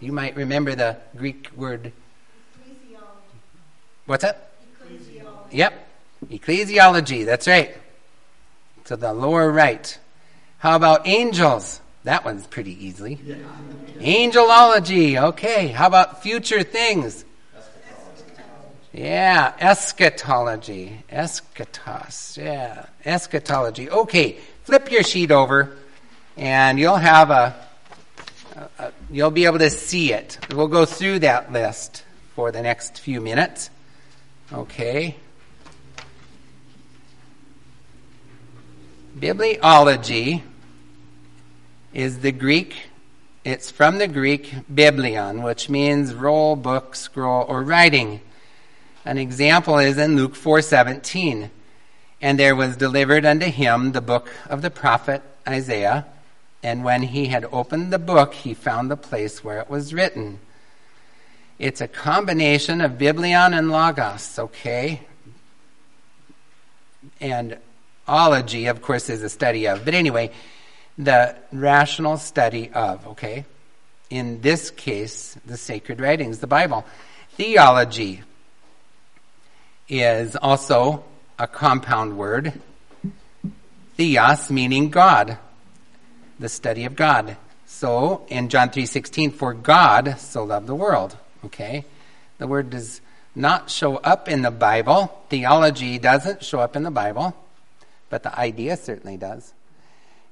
You 0.00 0.12
might 0.12 0.36
remember 0.36 0.76
the 0.76 0.96
Greek 1.16 1.50
word. 1.56 1.92
What's 4.06 4.22
that? 4.22 4.52
Ecclesiology. 4.80 5.52
Yep. 5.52 5.88
Ecclesiology. 6.26 7.24
That's 7.24 7.46
right. 7.46 7.76
To 8.86 8.96
the 8.96 9.12
lower 9.12 9.50
right. 9.50 9.98
How 10.58 10.76
about 10.76 11.06
angels? 11.06 11.80
That 12.04 12.24
one's 12.24 12.46
pretty 12.46 12.84
easily. 12.84 13.18
Yeah. 13.24 13.36
Angelology. 13.98 15.20
Okay. 15.20 15.68
How 15.68 15.86
about 15.86 16.22
future 16.22 16.62
things? 16.62 17.24
Yeah, 18.94 19.52
eschatology. 19.58 21.02
Eschatos. 21.10 22.36
Yeah, 22.36 22.86
eschatology. 23.04 23.90
Okay, 23.90 24.38
flip 24.62 24.88
your 24.92 25.02
sheet 25.02 25.32
over 25.32 25.76
and 26.36 26.78
you'll 26.78 26.94
have 26.94 27.30
a, 27.30 27.56
a, 28.54 28.68
a, 28.84 28.92
you'll 29.10 29.32
be 29.32 29.46
able 29.46 29.58
to 29.58 29.70
see 29.70 30.12
it. 30.12 30.38
We'll 30.54 30.68
go 30.68 30.84
through 30.84 31.18
that 31.20 31.52
list 31.52 32.04
for 32.36 32.52
the 32.52 32.62
next 32.62 33.00
few 33.00 33.20
minutes. 33.20 33.68
Okay. 34.52 35.16
Bibliology 39.16 40.42
is 41.92 42.18
the 42.18 42.32
Greek. 42.32 42.74
It's 43.44 43.70
from 43.70 43.98
the 43.98 44.08
Greek 44.08 44.52
biblion, 44.72 45.44
which 45.44 45.68
means 45.70 46.14
roll, 46.14 46.56
book, 46.56 46.96
scroll, 46.96 47.44
or 47.48 47.62
writing. 47.62 48.20
An 49.04 49.16
example 49.16 49.78
is 49.78 49.98
in 49.98 50.16
Luke 50.16 50.34
4:17. 50.34 51.50
And 52.20 52.40
there 52.40 52.56
was 52.56 52.76
delivered 52.76 53.24
unto 53.24 53.46
him 53.46 53.92
the 53.92 54.00
book 54.00 54.30
of 54.48 54.62
the 54.62 54.70
prophet 54.70 55.22
Isaiah, 55.46 56.06
and 56.62 56.82
when 56.82 57.02
he 57.02 57.26
had 57.26 57.44
opened 57.52 57.92
the 57.92 57.98
book, 58.00 58.34
he 58.34 58.52
found 58.52 58.90
the 58.90 58.96
place 58.96 59.44
where 59.44 59.60
it 59.60 59.70
was 59.70 59.94
written. 59.94 60.40
It's 61.60 61.80
a 61.80 61.86
combination 61.86 62.80
of 62.80 62.98
biblion 62.98 63.54
and 63.54 63.70
logos, 63.70 64.38
okay? 64.38 65.02
And 67.20 67.58
ology, 68.06 68.66
of 68.66 68.82
course, 68.82 69.08
is 69.10 69.22
a 69.22 69.28
study 69.28 69.66
of. 69.66 69.84
But 69.84 69.94
anyway, 69.94 70.30
the 70.98 71.36
rational 71.52 72.16
study 72.18 72.70
of, 72.72 73.06
okay? 73.08 73.44
In 74.10 74.40
this 74.40 74.70
case, 74.70 75.36
the 75.44 75.56
sacred 75.56 76.00
writings, 76.00 76.38
the 76.38 76.46
Bible. 76.46 76.84
Theology 77.36 78.22
is 79.88 80.36
also 80.36 81.04
a 81.38 81.46
compound 81.46 82.16
word. 82.16 82.52
Theos 83.96 84.50
meaning 84.50 84.90
God, 84.90 85.38
the 86.38 86.48
study 86.48 86.84
of 86.84 86.96
God. 86.96 87.36
So 87.66 88.24
in 88.28 88.48
John 88.48 88.70
3:16 88.70 89.32
for 89.32 89.54
God 89.54 90.16
so 90.18 90.44
loved 90.44 90.66
the 90.66 90.74
world, 90.74 91.16
okay? 91.44 91.84
The 92.38 92.46
word 92.46 92.70
does 92.70 93.00
not 93.34 93.70
show 93.70 93.96
up 93.96 94.28
in 94.28 94.42
the 94.42 94.50
Bible. 94.50 95.24
Theology 95.28 95.98
doesn't 95.98 96.44
show 96.44 96.60
up 96.60 96.76
in 96.76 96.82
the 96.82 96.90
Bible, 96.90 97.34
but 98.14 98.22
the 98.22 98.38
idea 98.38 98.76
certainly 98.76 99.16
does. 99.16 99.52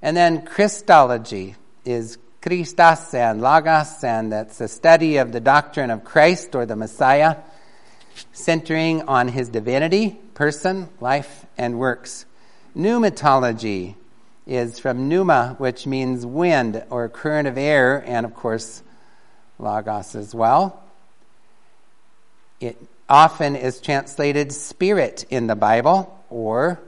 And 0.02 0.16
then 0.16 0.46
Christology 0.46 1.56
is 1.84 2.16
Christos 2.40 3.12
and 3.12 3.40
Logos, 3.40 4.04
and 4.04 4.30
that's 4.30 4.60
a 4.60 4.68
study 4.68 5.16
of 5.16 5.32
the 5.32 5.40
doctrine 5.40 5.90
of 5.90 6.04
Christ 6.04 6.54
or 6.54 6.64
the 6.64 6.76
Messiah, 6.76 7.38
centering 8.32 9.02
on 9.08 9.26
his 9.26 9.48
divinity, 9.48 10.10
person, 10.34 10.90
life, 11.00 11.44
and 11.58 11.76
works. 11.76 12.24
Pneumatology 12.76 13.96
is 14.46 14.78
from 14.78 15.08
pneuma, 15.08 15.56
which 15.58 15.84
means 15.84 16.24
wind 16.24 16.84
or 16.88 17.08
current 17.08 17.48
of 17.48 17.58
air, 17.58 18.00
and 18.06 18.24
of 18.24 18.32
course, 18.36 18.80
Logos 19.58 20.14
as 20.14 20.32
well. 20.32 20.84
It 22.60 22.76
often 23.08 23.56
is 23.56 23.80
translated 23.80 24.52
spirit 24.52 25.24
in 25.30 25.48
the 25.48 25.56
Bible 25.56 26.16
or 26.30 26.80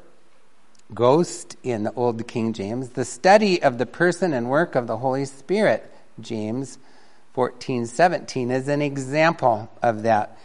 ghost 0.93 1.57
in 1.63 1.85
the 1.85 1.93
Old 1.95 2.27
King 2.27 2.53
James, 2.53 2.91
the 2.91 3.05
study 3.05 3.63
of 3.63 3.79
the 3.79 3.87
person 3.87 4.33
and 4.33 4.51
work 4.51 4.75
of 4.75 4.87
the 4.87 4.99
Holy 4.99 5.25
Spirit, 5.25 5.91
James 6.21 6.79
14:17 7.35 8.51
is 8.51 8.69
an 8.69 8.83
example 8.83 9.71
of 9.83 10.03
that. 10.03 10.37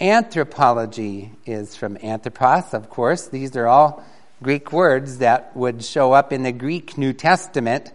Anthropology 0.00 1.32
is 1.44 1.76
from 1.76 1.98
anthropos, 2.02 2.72
of 2.72 2.88
course. 2.88 3.26
These 3.28 3.56
are 3.56 3.66
all 3.66 4.02
Greek 4.42 4.72
words 4.72 5.18
that 5.18 5.56
would 5.56 5.84
show 5.84 6.12
up 6.12 6.32
in 6.32 6.42
the 6.42 6.52
Greek 6.52 6.98
New 6.98 7.12
Testament 7.12 7.92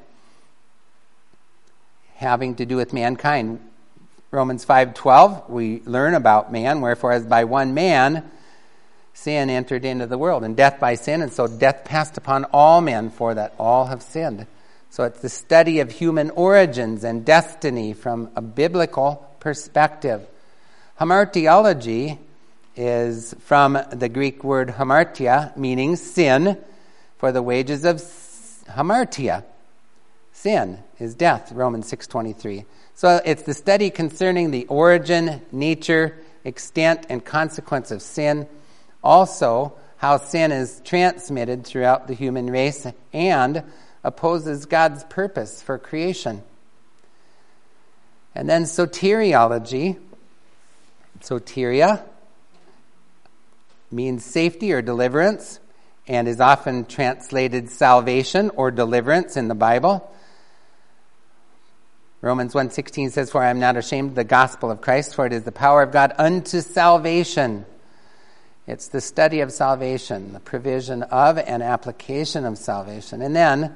having 2.16 2.56
to 2.56 2.66
do 2.66 2.76
with 2.76 2.94
mankind. 2.94 3.60
Romans 4.32 4.66
5:12 4.66 5.50
we 5.50 5.82
learn 5.86 6.14
about 6.14 6.52
man 6.52 6.82
wherefore 6.82 7.14
as 7.14 7.26
by 7.26 7.46
one 7.46 7.74
man 7.74 8.30
sin 9.14 9.50
entered 9.50 9.86
into 9.86 10.08
the 10.08 10.18
world 10.18 10.44
and 10.44 10.56
death 10.56 10.80
by 10.80 10.96
sin 10.96 11.22
and 11.22 11.32
so 11.32 11.48
death 11.48 11.84
passed 11.84 12.18
upon 12.18 12.46
all 12.54 12.82
men 12.82 13.10
for 13.10 13.34
that 13.34 13.54
all 13.60 13.86
have 13.86 14.02
sinned. 14.02 14.48
So 14.90 15.04
it's 15.04 15.20
the 15.20 15.30
study 15.30 15.82
of 15.82 15.92
human 15.92 16.32
origins 16.32 17.04
and 17.04 17.24
destiny 17.24 17.94
from 17.94 18.32
a 18.36 18.42
biblical 18.42 19.28
perspective. 19.40 20.26
Hamartiology 21.00 22.18
is 22.76 23.36
from 23.42 23.78
the 23.92 24.10
Greek 24.10 24.44
word 24.44 24.70
hamartia, 24.70 25.56
meaning 25.56 25.96
sin, 25.96 26.58
for 27.18 27.32
the 27.32 27.44
wages 27.44 27.86
of 27.86 27.98
hamartia. 28.68 29.44
Sin 30.32 30.80
is 31.00 31.16
death, 31.16 31.52
Romans 31.52 31.92
6.23. 31.92 32.66
So 32.96 33.22
it's 33.26 33.44
the 33.44 33.54
study 33.54 33.90
concerning 33.90 34.52
the 34.52 34.66
origin, 34.68 35.42
nature, 35.52 36.18
extent, 36.46 37.06
and 37.10 37.24
consequence 37.24 37.92
of 37.92 38.02
sin. 38.02 38.48
Also, 39.04 39.74
how 39.98 40.18
sin 40.18 40.52
is 40.52 40.82
transmitted 40.84 41.66
throughout 41.66 42.08
the 42.08 42.14
human 42.14 42.50
race 42.50 42.88
and 43.14 43.64
opposes 44.04 44.66
God's 44.66 45.04
purpose 45.06 45.62
for 45.62 45.78
creation. 45.78 46.42
And 48.36 48.50
then 48.50 48.64
soteriology. 48.64 50.00
Soteria 51.22 52.02
means 53.92 54.24
safety 54.24 54.72
or 54.72 54.82
deliverance 54.82 55.60
and 56.08 56.28
is 56.28 56.40
often 56.40 56.86
translated 56.86 57.70
salvation 57.70 58.52
or 58.56 58.72
deliverance 58.72 59.36
in 59.36 59.50
the 59.50 59.56
Bible. 59.56 60.10
Romans 62.22 62.54
1:16 62.54 63.12
says 63.12 63.32
for 63.32 63.44
I 63.44 63.50
am 63.50 63.60
not 63.60 63.76
ashamed 63.76 64.10
of 64.10 64.16
the 64.16 64.24
gospel 64.24 64.72
of 64.72 64.82
Christ 64.82 65.14
for 65.14 65.26
it 65.26 65.34
is 65.34 65.44
the 65.44 65.52
power 65.52 65.82
of 65.82 65.92
God 65.92 66.14
unto 66.18 66.62
salvation. 66.62 67.66
It's 68.70 68.88
the 68.88 69.02
study 69.02 69.40
of 69.40 69.52
salvation, 69.52 70.32
the 70.32 70.40
provision 70.40 71.02
of 71.02 71.40
and 71.40 71.64
application 71.64 72.46
of 72.46 72.56
salvation. 72.56 73.20
And 73.20 73.36
then 73.36 73.74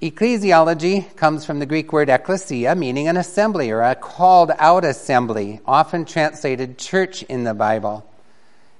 Ecclesiology 0.00 1.14
comes 1.16 1.44
from 1.44 1.58
the 1.58 1.66
Greek 1.66 1.92
word 1.92 2.08
ecclesia, 2.08 2.74
meaning 2.74 3.08
an 3.08 3.18
assembly 3.18 3.70
or 3.70 3.82
a 3.82 3.94
called 3.94 4.52
out 4.58 4.86
assembly, 4.86 5.60
often 5.66 6.06
translated 6.06 6.78
church 6.78 7.24
in 7.24 7.44
the 7.44 7.52
Bible. 7.52 8.06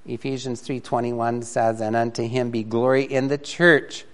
Ephesians 0.06 0.62
3:21 0.62 1.42
says, 1.42 1.82
"And 1.82 1.94
unto 1.94 2.26
him 2.26 2.50
be 2.50 2.62
glory 2.62 3.02
in 3.02 3.28
the 3.28 3.36
church." 3.36 4.06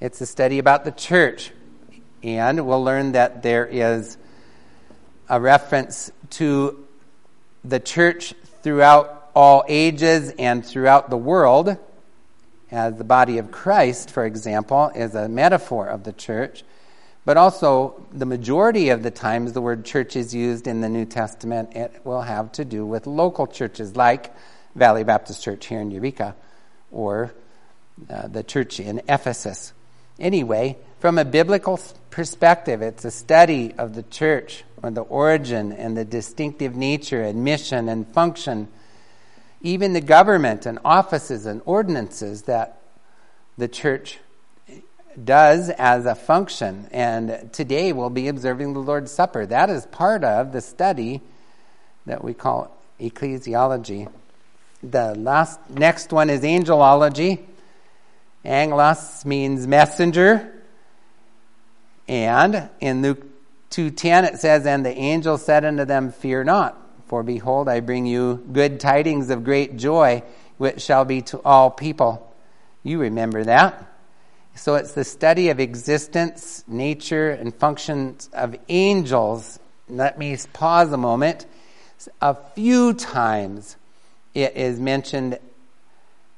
It's 0.00 0.20
a 0.20 0.26
study 0.26 0.58
about 0.58 0.84
the 0.84 0.90
church. 0.90 1.52
And 2.24 2.66
we'll 2.66 2.82
learn 2.82 3.12
that 3.12 3.44
there 3.44 3.66
is 3.66 4.16
a 5.30 5.40
reference 5.40 6.10
to 6.30 6.84
the 7.64 7.78
church 7.78 8.34
throughout 8.64 9.23
all 9.34 9.64
ages 9.68 10.32
and 10.38 10.64
throughout 10.64 11.10
the 11.10 11.16
world 11.16 11.76
as 12.70 12.96
the 12.96 13.04
body 13.04 13.38
of 13.38 13.50
Christ, 13.50 14.10
for 14.10 14.24
example, 14.24 14.90
is 14.94 15.14
a 15.14 15.28
metaphor 15.28 15.86
of 15.86 16.04
the 16.04 16.12
church. 16.12 16.64
But 17.24 17.36
also, 17.36 18.06
the 18.12 18.26
majority 18.26 18.90
of 18.90 19.02
the 19.02 19.10
times 19.10 19.52
the 19.52 19.62
word 19.62 19.84
church 19.84 20.14
is 20.16 20.34
used 20.34 20.66
in 20.66 20.80
the 20.80 20.88
New 20.88 21.06
Testament, 21.06 21.74
it 21.74 22.02
will 22.04 22.22
have 22.22 22.52
to 22.52 22.64
do 22.64 22.84
with 22.84 23.06
local 23.06 23.46
churches 23.46 23.96
like 23.96 24.34
Valley 24.74 25.04
Baptist 25.04 25.42
Church 25.42 25.66
here 25.66 25.80
in 25.80 25.90
Eureka 25.90 26.34
or 26.90 27.32
uh, 28.10 28.28
the 28.28 28.42
church 28.42 28.80
in 28.80 29.00
Ephesus. 29.08 29.72
Anyway, 30.18 30.76
from 30.98 31.16
a 31.18 31.24
biblical 31.24 31.80
perspective, 32.10 32.82
it's 32.82 33.04
a 33.04 33.10
study 33.10 33.72
of 33.78 33.94
the 33.94 34.02
church 34.02 34.64
or 34.82 34.90
the 34.90 35.02
origin 35.02 35.72
and 35.72 35.96
the 35.96 36.04
distinctive 36.04 36.76
nature 36.76 37.22
and 37.22 37.44
mission 37.44 37.88
and 37.88 38.06
function 38.08 38.68
even 39.64 39.94
the 39.94 40.00
government 40.00 40.66
and 40.66 40.78
offices 40.84 41.46
and 41.46 41.62
ordinances 41.64 42.42
that 42.42 42.82
the 43.56 43.66
church 43.66 44.18
does 45.22 45.70
as 45.70 46.04
a 46.04 46.14
function. 46.14 46.86
And 46.90 47.50
today 47.50 47.92
we'll 47.94 48.10
be 48.10 48.28
observing 48.28 48.74
the 48.74 48.80
Lord's 48.80 49.10
Supper. 49.10 49.46
That 49.46 49.70
is 49.70 49.86
part 49.86 50.22
of 50.22 50.52
the 50.52 50.60
study 50.60 51.22
that 52.04 52.22
we 52.22 52.34
call 52.34 52.76
ecclesiology. 53.00 54.12
The 54.82 55.14
last 55.14 55.58
next 55.70 56.12
one 56.12 56.28
is 56.28 56.42
angelology. 56.42 57.42
Angelos 58.44 59.24
means 59.24 59.66
messenger. 59.66 60.52
And 62.06 62.68
in 62.80 63.00
Luke 63.00 63.24
2:10 63.70 64.24
it 64.24 64.40
says 64.40 64.66
and 64.66 64.84
the 64.84 64.94
angel 64.94 65.38
said 65.38 65.64
unto 65.64 65.86
them 65.86 66.12
fear 66.12 66.44
not 66.44 66.83
for 67.14 67.22
behold, 67.22 67.68
I 67.68 67.78
bring 67.78 68.06
you 68.06 68.44
good 68.50 68.80
tidings 68.80 69.30
of 69.30 69.44
great 69.44 69.76
joy, 69.76 70.24
which 70.56 70.82
shall 70.82 71.04
be 71.04 71.22
to 71.22 71.40
all 71.44 71.70
people. 71.70 72.34
You 72.82 72.98
remember 72.98 73.44
that. 73.44 73.86
So 74.56 74.74
it's 74.74 74.94
the 74.94 75.04
study 75.04 75.50
of 75.50 75.60
existence, 75.60 76.64
nature, 76.66 77.30
and 77.30 77.54
functions 77.54 78.28
of 78.32 78.56
angels. 78.68 79.60
Let 79.88 80.18
me 80.18 80.36
pause 80.52 80.92
a 80.92 80.96
moment. 80.96 81.46
A 82.20 82.34
few 82.34 82.94
times 82.94 83.76
it 84.34 84.56
is 84.56 84.80
mentioned 84.80 85.38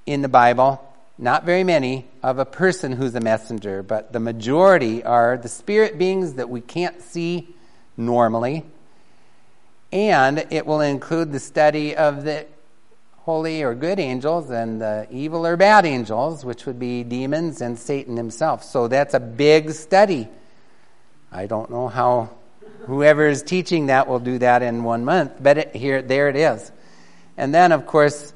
in 0.05 0.21
the 0.21 0.29
Bible, 0.29 0.87
not 1.17 1.45
very 1.47 1.65
many, 1.65 2.07
of 2.23 2.39
a 2.39 2.45
person 2.45 2.93
who's 2.93 3.15
a 3.15 3.21
messenger, 3.21 3.83
but 3.83 4.13
the 4.13 4.21
majority 4.21 5.03
are 5.03 5.39
the 5.39 5.49
spirit 5.49 5.97
beings 5.97 6.35
that 6.35 6.51
we 6.51 6.61
can't 6.61 7.01
see 7.01 7.49
normally 7.97 8.63
and 9.93 10.47
it 10.51 10.67
will 10.67 10.81
include 10.81 11.33
the 11.33 11.41
study 11.41 11.97
of 11.97 12.25
the 12.25 12.47
holy 13.19 13.63
or 13.63 13.75
good 13.75 13.99
angels 13.99 14.51
and 14.51 14.81
the 14.81 15.07
evil 15.11 15.47
or 15.47 15.57
bad 15.57 15.85
angels, 15.85 16.45
which 16.45 16.65
would 16.65 16.79
be 16.79 17.03
demons 17.03 17.61
and 17.61 17.79
Satan 17.79 18.17
himself. 18.17 18.63
So 18.63 18.89
that's 18.89 19.15
a 19.15 19.21
big 19.21 19.73
study. 19.73 20.29
I 21.33 21.47
don't 21.47 21.71
know 21.71 21.89
how 21.89 22.31
whoever 22.87 23.27
is 23.27 23.43
teaching 23.43 23.87
that 23.87 24.07
will 24.07 24.21
do 24.21 24.39
that 24.39 24.63
in 24.63 24.85
one 24.85 25.05
month, 25.05 25.33
but 25.41 25.59
it, 25.59 25.77
here, 25.77 26.03
there 26.03 26.29
it 26.29 26.37
is. 26.37 26.71
And 27.37 27.53
then, 27.53 27.73
of 27.73 27.87
course, 27.87 28.33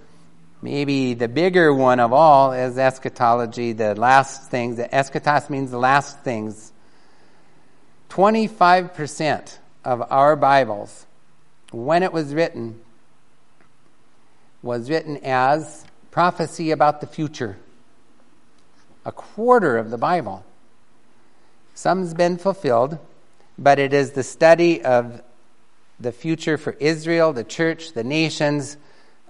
maybe 0.60 1.14
the 1.14 1.28
bigger 1.28 1.72
one 1.72 2.00
of 2.00 2.12
all 2.12 2.52
is 2.52 2.76
eschatology, 2.76 3.72
the 3.72 3.94
last 3.94 4.50
things. 4.50 4.78
Eschatos 4.78 5.48
means 5.50 5.70
the 5.70 5.78
last 5.78 6.18
things. 6.20 6.72
25% 8.10 9.56
of 9.84 10.02
our 10.10 10.34
Bibles 10.34 11.06
when 11.70 12.02
it 12.02 12.12
was 12.12 12.34
written, 12.34 12.80
was 14.62 14.90
written 14.90 15.18
as 15.24 15.84
prophecy 16.10 16.70
about 16.70 17.00
the 17.00 17.06
future. 17.06 17.56
A 19.04 19.12
quarter 19.12 19.78
of 19.78 19.90
the 19.90 19.98
Bible. 19.98 20.44
Some's 21.74 22.12
been 22.12 22.36
fulfilled, 22.36 22.98
but 23.58 23.78
it 23.78 23.92
is 23.92 24.12
the 24.12 24.22
study 24.22 24.82
of 24.82 25.22
the 25.98 26.12
future 26.12 26.58
for 26.58 26.72
Israel, 26.72 27.32
the 27.32 27.44
church, 27.44 27.92
the 27.92 28.04
nations, 28.04 28.76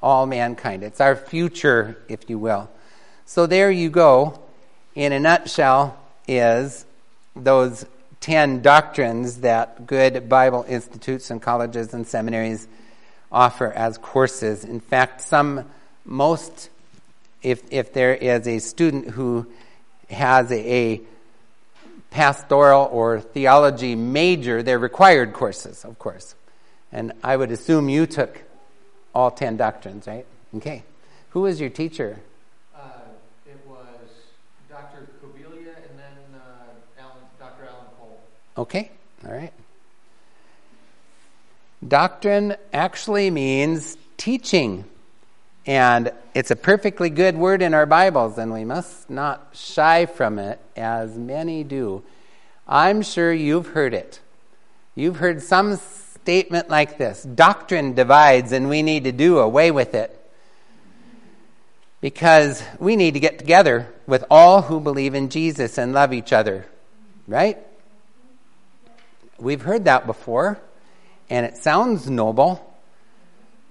all 0.03 0.27
mankind. 0.27 0.83
It's 0.83 1.01
our 1.01 1.15
future, 1.15 1.99
if 2.09 2.29
you 2.29 2.39
will. 2.39 2.71
So 3.27 3.47
there 3.47 3.71
you 3.71 3.91
go. 3.91 4.41
In 4.95 5.13
a 5.13 5.21
nutshell, 5.21 5.97
is 6.31 6.85
those 7.35 7.85
10 8.21 8.61
doctrines 8.61 9.39
that 9.39 9.87
good 9.87 10.29
Bible 10.29 10.65
institutes 10.69 11.31
and 11.31 11.41
colleges 11.41 11.95
and 11.95 12.07
seminaries 12.07 12.69
offer 13.33 13.73
as 13.73 13.97
courses. 13.99 14.65
In 14.65 14.81
fact, 14.81 15.23
some, 15.23 15.65
most, 16.05 16.69
if, 17.43 17.63
if 17.73 17.93
there 17.93 18.15
is 18.15 18.47
a 18.47 18.59
student 18.59 19.09
who 19.09 19.47
has 20.11 20.51
a, 20.51 20.95
a 20.95 21.01
pastoral 22.11 22.89
or 22.93 23.21
theology 23.21 23.95
major, 23.95 24.63
they're 24.63 24.79
required 24.79 25.33
courses, 25.33 25.85
of 25.85 25.99
course. 25.99 26.35
And 26.93 27.13
I 27.23 27.37
would 27.37 27.51
assume 27.51 27.89
you 27.89 28.07
took 28.07 28.43
all 29.15 29.31
10 29.31 29.57
doctrines, 29.57 30.07
right? 30.07 30.27
Okay. 30.57 30.83
Who 31.31 31.43
was 31.43 31.61
your 31.61 31.71
teacher? 31.71 32.19
Okay, 38.57 38.91
all 39.25 39.33
right. 39.33 39.53
Doctrine 41.87 42.57
actually 42.73 43.31
means 43.31 43.97
teaching. 44.17 44.85
And 45.67 46.13
it's 46.35 46.51
a 46.51 46.57
perfectly 46.57 47.11
good 47.11 47.37
word 47.37 47.63
in 47.63 47.75
our 47.75 47.87
Bibles, 47.87 48.39
and 48.39 48.53
we 48.53 48.65
must 48.65 49.09
not 49.09 49.51
shy 49.53 50.07
from 50.07 50.39
it, 50.39 50.59
as 50.77 51.17
many 51.17 51.65
do. 51.65 52.03
I'm 52.67 53.03
sure 53.03 53.33
you've 53.33 53.69
heard 53.69 53.95
it. 53.95 54.21
You've 54.95 55.17
heard 55.17 55.43
some 55.43 55.77
statement 55.77 56.69
like 56.69 56.99
this 56.99 57.23
Doctrine 57.23 57.95
divides, 57.95 58.53
and 58.53 58.69
we 58.69 58.83
need 58.83 59.05
to 59.05 59.13
do 59.13 59.39
away 59.39 59.71
with 59.71 59.95
it. 59.95 60.17
Because 62.01 62.63
we 62.79 62.97
need 62.97 63.15
to 63.15 63.21
get 63.21 63.39
together 63.39 63.93
with 64.07 64.25
all 64.31 64.63
who 64.63 64.81
believe 64.81 65.15
in 65.15 65.29
Jesus 65.29 65.77
and 65.77 65.93
love 65.93 66.13
each 66.15 66.33
other, 66.33 66.67
right? 67.29 67.59
We've 69.41 69.63
heard 69.63 69.87
that 69.87 70.07
before, 70.07 70.61
and 71.31 71.47
it 71.47 71.57
sounds 71.57 72.11
noble. 72.11 72.79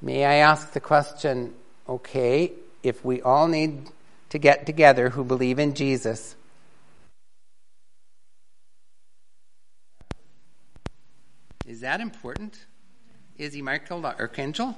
May 0.02 0.26
I 0.26 0.36
ask 0.36 0.72
the 0.72 0.80
question 0.80 1.54
okay, 1.88 2.52
if 2.84 3.06
we 3.06 3.22
all 3.22 3.48
need 3.48 3.90
to 4.30 4.40
get 4.40 4.66
together 4.66 5.10
who 5.10 5.24
believe 5.24 5.60
in 5.60 5.76
Jesus, 5.76 6.36
is 11.68 11.82
that 11.82 12.02
important? 12.02 12.66
Is 13.38 13.54
he 13.54 13.62
Michael 13.62 14.02
the 14.02 14.18
Archangel? 14.20 14.76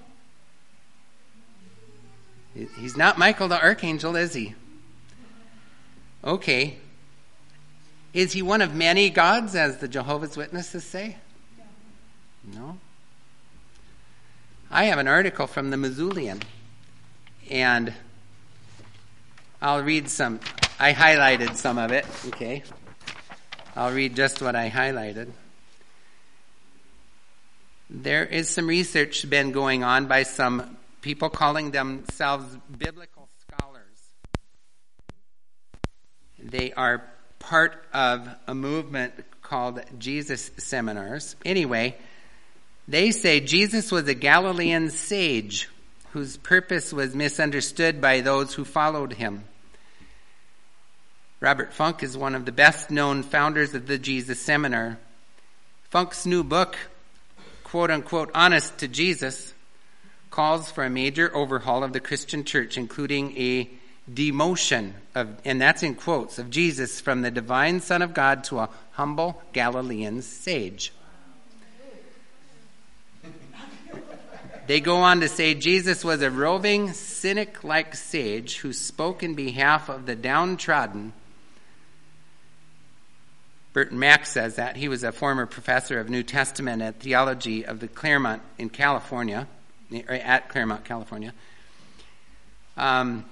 He's 2.54 2.97
not 2.97 3.17
Michael 3.17 3.47
the 3.47 3.62
Archangel, 3.62 4.17
is 4.17 4.34
he? 4.34 4.56
Okay. 6.23 6.77
Is 8.13 8.34
he 8.34 8.41
one 8.41 8.62
of 8.62 8.76
many 8.76 9.10
gods, 9.10 9.56
as 9.56 9.78
the 9.78 9.88
Jehovah's 9.88 10.36
Witnesses 10.36 10.84
say? 10.84 11.17
No. 12.54 12.78
I 14.69 14.86
have 14.86 15.00
an 15.00 15.08
article 15.08 15.47
from 15.47 15.69
the 15.69 15.78
Missoulian, 15.78 16.41
and 17.50 17.93
I'll 19.62 19.84
read 19.84 20.10
some. 20.10 20.39
I 20.80 20.93
highlighted 20.93 21.56
some 21.56 21.78
of 21.78 21.91
it, 21.91 22.06
okay? 22.28 22.63
I'll 23.76 23.93
read 23.93 24.15
just 24.15 24.41
what 24.41 24.56
I 24.56 24.69
highlighted. 24.69 25.30
There 27.89 28.26
is 28.26 28.50
some 28.50 28.67
research 28.67 29.30
been 29.30 29.52
going 29.52 29.84
on 29.84 30.08
by 30.08 30.24
some 30.24 30.78
people 31.02 31.30
calling 31.30 31.71
themselves 31.71 32.58
biblical 32.78 33.28
scholars. 33.45 33.97
They 36.39 36.74
are 36.74 37.11
part 37.41 37.84
of 37.91 38.30
a 38.47 38.56
movement 38.56 39.13
called 39.41 39.82
Jesus 39.97 40.51
Seminars. 40.58 41.36
Anyway, 41.43 41.97
they 42.88 43.12
say 43.12 43.39
Jesus 43.39 43.91
was 43.91 44.08
a 44.08 44.13
Galilean 44.13 44.89
sage 44.89 45.67
whose 46.12 46.38
purpose 46.38 46.93
was 46.93 47.15
misunderstood 47.15 47.99
by 47.99 48.21
those 48.21 48.54
who 48.54 48.63
followed 48.63 49.13
him. 49.13 49.43
Robert 51.39 51.73
Funk 51.73 52.04
is 52.04 52.15
one 52.17 52.36
of 52.36 52.45
the 52.45 52.51
best 52.51 52.91
known 52.91 53.23
founders 53.23 53.73
of 53.73 53.88
the 53.88 53.97
Jesus 53.97 54.39
Seminar. 54.39 54.99
Funk's 55.89 56.25
new 56.25 56.43
book, 56.43 56.77
quote 57.63 57.89
unquote, 57.89 58.30
Honest 58.36 58.77
to 58.77 58.88
Jesus, 58.88 59.54
calls 60.30 60.69
for 60.69 60.84
a 60.84 60.89
major 60.89 61.36
overhaul 61.36 61.84
of 61.84 61.93
the 61.93 61.99
Christian 61.99 62.43
church, 62.43 62.77
including 62.77 63.36
a 63.38 63.69
demotion 64.13 64.93
of, 65.15 65.30
and 65.45 65.62
that's 65.62 65.84
in 65.84 65.95
quotes, 65.95 66.39
of 66.39 66.50
Jesus 66.50 67.00
from 67.00 67.21
the 67.21 67.32
divine 67.32 67.80
Son 67.82 68.02
of 68.02 68.13
God 68.13 68.43
to 68.45 68.60
a 68.60 68.69
humble 68.91 69.41
Galilean 69.54 70.21
sage. 70.21 70.93
They 74.67 74.80
go 74.80 74.97
on 74.97 75.19
to 75.21 75.28
say 75.28 75.54
Jesus 75.54 76.06
was 76.06 76.21
a 76.21 76.32
roving, 76.32 76.93
cynic 76.93 77.63
like 77.63 77.95
sage 77.95 78.58
who 78.58 78.71
spoke 78.71 79.24
in 79.24 79.36
behalf 79.36 79.89
of 79.89 80.06
the 80.06 80.15
downtrodden. 80.15 81.13
Burton 83.74 84.00
Mack 84.00 84.26
says 84.26 84.56
that. 84.56 84.76
He 84.78 84.88
was 84.88 85.04
a 85.04 85.12
former 85.12 85.45
professor 85.45 86.00
of 86.00 86.10
New 86.10 86.24
Testament 86.24 86.82
and 86.82 86.97
theology 86.97 87.65
of 87.65 87.80
the 87.80 87.88
Claremont 87.88 88.41
in 88.58 88.69
California 88.69 89.47
at 90.08 90.50
Claremont, 90.50 90.86
California. 90.86 91.34
Um, 92.78 93.26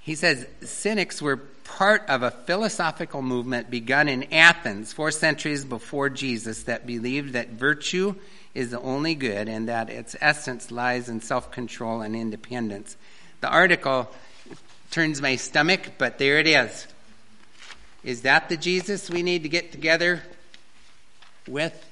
he 0.00 0.14
says 0.14 0.46
cynics 0.62 1.20
were 1.20 1.36
part 1.64 2.04
of 2.08 2.22
a 2.22 2.30
philosophical 2.30 3.22
movement 3.22 3.70
begun 3.70 4.08
in 4.08 4.32
Athens 4.32 4.92
four 4.92 5.10
centuries 5.10 5.64
before 5.64 6.10
Jesus 6.10 6.64
that 6.64 6.86
believed 6.86 7.32
that 7.34 7.50
virtue 7.50 8.14
is 8.54 8.70
the 8.70 8.80
only 8.80 9.14
good 9.14 9.48
and 9.48 9.68
that 9.68 9.88
its 9.88 10.16
essence 10.20 10.70
lies 10.70 11.08
in 11.08 11.20
self 11.20 11.50
control 11.52 12.00
and 12.00 12.16
independence. 12.16 12.96
The 13.40 13.48
article 13.48 14.10
turns 14.90 15.22
my 15.22 15.36
stomach, 15.36 15.92
but 15.98 16.18
there 16.18 16.38
it 16.38 16.48
is. 16.48 16.86
Is 18.02 18.22
that 18.22 18.48
the 18.48 18.56
Jesus 18.56 19.08
we 19.08 19.22
need 19.22 19.42
to 19.44 19.48
get 19.48 19.72
together 19.72 20.22
with? 21.46 21.86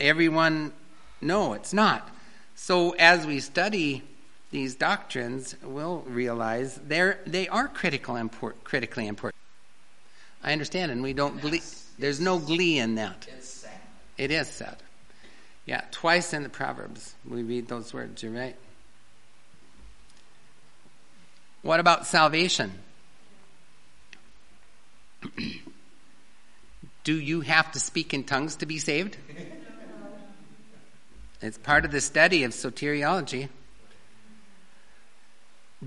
Everyone? 0.00 0.72
No, 1.20 1.52
it's 1.54 1.72
not. 1.72 2.08
So 2.54 2.92
as 2.92 3.26
we 3.26 3.40
study 3.40 4.02
these 4.50 4.74
doctrines, 4.74 5.54
we'll 5.62 6.00
realize 6.06 6.76
they're, 6.76 7.20
they 7.26 7.48
are 7.48 7.68
critical 7.68 8.16
import, 8.16 8.64
critically 8.64 9.06
important. 9.06 9.36
I 10.42 10.52
understand, 10.52 10.90
and 10.90 11.02
we 11.02 11.12
don't 11.12 11.40
believe. 11.40 11.64
There's 11.98 12.20
no 12.20 12.38
glee 12.38 12.78
in 12.78 12.94
that. 12.94 13.26
It's 13.36 13.48
sad. 13.48 13.80
It 14.16 14.30
is 14.30 14.48
sad. 14.48 14.76
Yeah, 15.66 15.82
twice 15.90 16.32
in 16.32 16.44
the 16.44 16.48
Proverbs 16.48 17.14
we 17.28 17.42
read 17.42 17.68
those 17.68 17.92
words. 17.92 18.22
You're 18.22 18.32
right. 18.32 18.56
What 21.62 21.80
about 21.80 22.06
salvation? 22.06 22.72
Do 27.04 27.18
you 27.18 27.42
have 27.42 27.72
to 27.72 27.80
speak 27.80 28.14
in 28.14 28.24
tongues 28.24 28.56
to 28.56 28.66
be 28.66 28.78
saved? 28.78 29.16
It's 31.40 31.56
part 31.56 31.84
of 31.84 31.92
the 31.92 32.00
study 32.00 32.42
of 32.42 32.50
soteriology. 32.50 33.48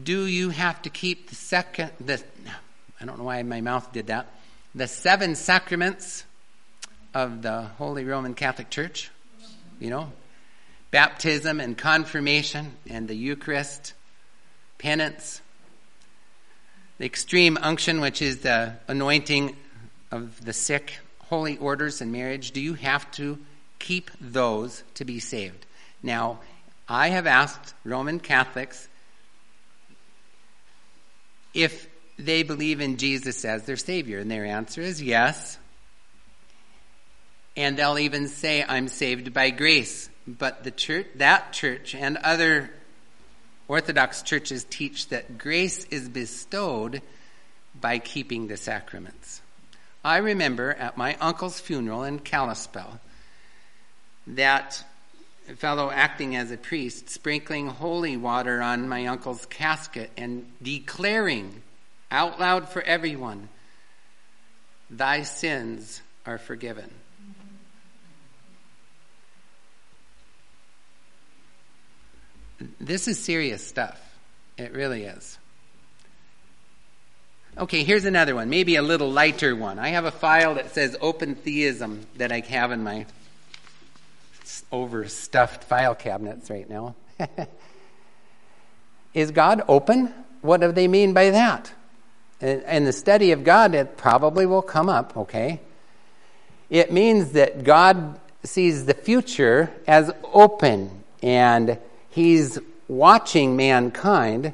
Do 0.01 0.25
you 0.25 0.49
have 0.49 0.81
to 0.83 0.89
keep 0.89 1.29
the 1.29 1.35
second, 1.35 1.91
the, 1.99 2.21
I 2.99 3.05
don't 3.05 3.17
know 3.17 3.25
why 3.25 3.43
my 3.43 3.61
mouth 3.61 3.91
did 3.91 4.07
that, 4.07 4.27
the 4.73 4.87
seven 4.87 5.35
sacraments 5.35 6.23
of 7.13 7.41
the 7.41 7.63
Holy 7.77 8.05
Roman 8.05 8.33
Catholic 8.33 8.69
Church? 8.69 9.11
You 9.79 9.89
know, 9.89 10.11
baptism 10.91 11.59
and 11.59 11.77
confirmation 11.77 12.73
and 12.89 13.07
the 13.07 13.15
Eucharist, 13.15 13.93
penance, 14.77 15.41
the 16.97 17.05
extreme 17.05 17.57
unction, 17.61 17.99
which 17.99 18.21
is 18.21 18.39
the 18.39 18.75
anointing 18.87 19.55
of 20.11 20.43
the 20.45 20.53
sick, 20.53 20.99
holy 21.19 21.57
orders 21.57 22.01
and 22.01 22.11
marriage. 22.11 22.51
Do 22.51 22.61
you 22.61 22.75
have 22.75 23.09
to 23.13 23.39
keep 23.81 24.11
those 24.21 24.83
to 24.93 25.03
be 25.03 25.19
saved. 25.19 25.65
Now, 26.03 26.39
I 26.87 27.09
have 27.09 27.25
asked 27.25 27.73
Roman 27.83 28.19
Catholics 28.19 28.87
if 31.53 31.87
they 32.17 32.43
believe 32.43 32.81
in 32.81 32.97
Jesus 32.97 33.43
as 33.45 33.63
their 33.63 33.77
Savior, 33.77 34.19
and 34.19 34.29
their 34.29 34.45
answer 34.45 34.81
is 34.81 35.01
yes. 35.01 35.57
And 37.57 37.77
they'll 37.77 37.99
even 37.99 38.27
say, 38.27 38.63
I'm 38.67 38.87
saved 38.87 39.33
by 39.33 39.49
grace. 39.49 40.09
But 40.27 40.63
the 40.63 40.71
church, 40.71 41.07
that 41.15 41.51
church 41.51 41.95
and 41.95 42.17
other 42.17 42.69
Orthodox 43.67 44.21
churches 44.21 44.65
teach 44.69 45.09
that 45.09 45.37
grace 45.37 45.85
is 45.85 46.09
bestowed 46.09 47.01
by 47.79 47.99
keeping 47.99 48.47
the 48.47 48.57
sacraments. 48.57 49.41
I 50.03 50.17
remember 50.17 50.73
at 50.73 50.97
my 50.97 51.15
uncle's 51.21 51.59
funeral 51.59 52.03
in 52.03 52.19
Kalispell, 52.19 52.99
that 54.27 54.83
fellow 55.57 55.91
acting 55.91 56.35
as 56.35 56.51
a 56.51 56.57
priest, 56.57 57.09
sprinkling 57.09 57.67
holy 57.67 58.17
water 58.17 58.61
on 58.61 58.87
my 58.87 59.07
uncle's 59.07 59.45
casket 59.45 60.11
and 60.17 60.45
declaring 60.61 61.61
out 62.09 62.39
loud 62.39 62.69
for 62.69 62.81
everyone, 62.81 63.49
Thy 64.91 65.23
sins 65.23 66.01
are 66.25 66.37
forgiven. 66.37 66.91
This 72.79 73.07
is 73.07 73.17
serious 73.17 73.65
stuff. 73.65 73.99
It 74.57 74.73
really 74.73 75.05
is. 75.05 75.37
Okay, 77.57 77.83
here's 77.83 78.05
another 78.05 78.35
one, 78.35 78.49
maybe 78.49 78.75
a 78.75 78.81
little 78.81 79.11
lighter 79.11 79.55
one. 79.55 79.79
I 79.79 79.89
have 79.89 80.05
a 80.05 80.11
file 80.11 80.55
that 80.55 80.73
says 80.73 80.95
open 81.01 81.35
theism 81.35 82.05
that 82.17 82.31
I 82.31 82.39
have 82.41 82.71
in 82.71 82.83
my 82.83 83.05
overstuffed 84.71 85.63
file 85.63 85.95
cabinets 85.95 86.49
right 86.49 86.69
now. 86.69 86.95
Is 89.13 89.31
God 89.31 89.63
open? 89.67 90.13
What 90.41 90.61
do 90.61 90.71
they 90.71 90.87
mean 90.87 91.13
by 91.13 91.31
that? 91.31 91.71
In 92.39 92.85
the 92.85 92.93
study 92.93 93.33
of 93.33 93.43
God, 93.43 93.75
it 93.75 93.97
probably 93.97 94.45
will 94.45 94.63
come 94.63 94.89
up, 94.89 95.15
okay? 95.15 95.59
It 96.69 96.91
means 96.91 97.33
that 97.33 97.63
God 97.63 98.19
sees 98.43 98.85
the 98.85 98.93
future 98.93 99.71
as 99.85 100.11
open 100.23 101.03
and 101.21 101.77
He's 102.09 102.57
watching 102.87 103.55
mankind 103.55 104.53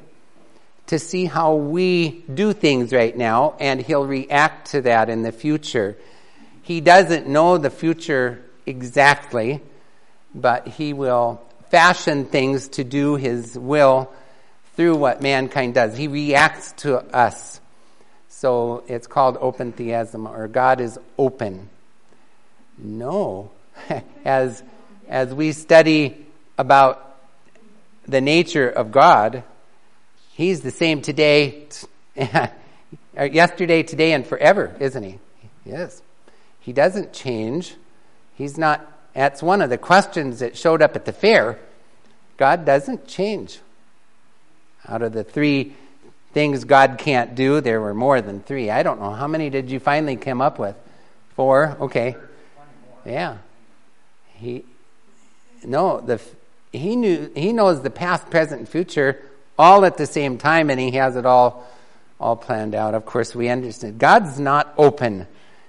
to 0.88 1.00
see 1.00 1.26
how 1.26 1.56
we 1.56 2.24
do 2.34 2.54
things 2.54 2.92
right 2.92 3.16
now, 3.16 3.56
and 3.60 3.82
He'll 3.82 4.06
react 4.06 4.72
to 4.72 4.82
that 4.82 5.10
in 5.10 5.22
the 5.22 5.32
future. 5.32 5.98
He 6.62 6.82
doesn't 6.82 7.28
know 7.28 7.58
the 7.58 7.70
future 7.70 8.44
exactly 8.66 9.62
but 10.34 10.68
he 10.68 10.94
will 10.94 11.42
fashion 11.70 12.26
things 12.26 12.70
to 12.70 12.84
do 12.84 13.16
his 13.16 13.58
will 13.58 14.12
through 14.76 14.96
what 14.96 15.22
mankind 15.22 15.74
does. 15.74 15.98
He 15.98 16.08
reacts 16.08 16.72
to 16.84 16.98
us. 17.16 17.60
So 18.30 18.84
it's 18.88 19.08
called 19.08 19.38
open 19.42 19.72
theism, 19.72 20.28
or 20.28 20.48
God 20.48 20.80
is 20.80 21.00
open. 21.18 21.70
No. 22.78 23.50
as, 24.26 24.62
as 25.10 25.34
we 25.34 25.52
study 25.52 26.26
about 26.58 27.18
the 28.08 28.22
nature 28.22 28.70
of 28.70 28.92
God, 28.92 29.44
He's 30.34 30.62
the 30.62 30.70
same 30.70 31.02
today, 31.02 31.66
yesterday, 33.16 33.82
today, 33.82 34.14
and 34.14 34.26
forever, 34.26 34.76
isn't 34.80 35.02
He? 35.02 35.18
Yes. 35.66 36.04
He 36.60 36.74
doesn't 36.74 37.14
change. 37.14 37.74
He's 38.36 38.56
not, 38.56 38.86
that's 39.18 39.42
one 39.42 39.64
of 39.64 39.72
the 39.72 39.80
questions 39.80 40.40
that 40.40 40.56
showed 40.56 40.84
up 40.84 40.96
at 40.96 41.06
the 41.06 41.12
fair. 41.12 41.58
God 42.38 42.66
doesn't 42.66 43.08
change. 43.08 43.60
Out 44.88 45.02
of 45.02 45.12
the 45.12 45.24
three 45.24 45.74
things 46.34 46.66
God 46.66 47.00
can't 47.00 47.34
do, 47.34 47.60
there 47.60 47.82
were 47.82 47.96
more 47.96 48.22
than 48.22 48.42
three. 48.44 48.70
I 48.70 48.84
don't 48.84 49.02
know. 49.02 49.12
How 49.12 49.26
many 49.26 49.50
did 49.50 49.72
you 49.72 49.80
finally 49.80 50.18
come 50.18 50.40
up 50.40 50.60
with? 50.60 50.76
Four? 51.36 51.76
Okay. 51.82 52.16
Yeah. 53.08 53.38
He, 54.36 54.64
no, 55.64 56.00
the, 56.00 56.22
he 56.72 56.96
knew, 56.96 57.32
he 57.36 57.54
knows 57.54 57.82
the 57.82 57.90
past, 57.90 58.30
present, 58.30 58.60
and 58.60 58.70
future 58.70 59.20
all 59.58 59.84
at 59.84 59.98
the 59.98 60.06
same 60.06 60.38
time, 60.38 60.70
and 60.70 60.80
he 60.80 60.92
has 60.92 61.16
it 61.16 61.26
all, 61.26 61.68
all 62.20 62.36
planned 62.36 62.76
out. 62.76 62.94
Of 62.94 63.08
course, 63.08 63.34
we 63.34 63.50
understand. 63.50 63.98
God's 63.98 64.40
not 64.40 64.76
open. 64.78 65.26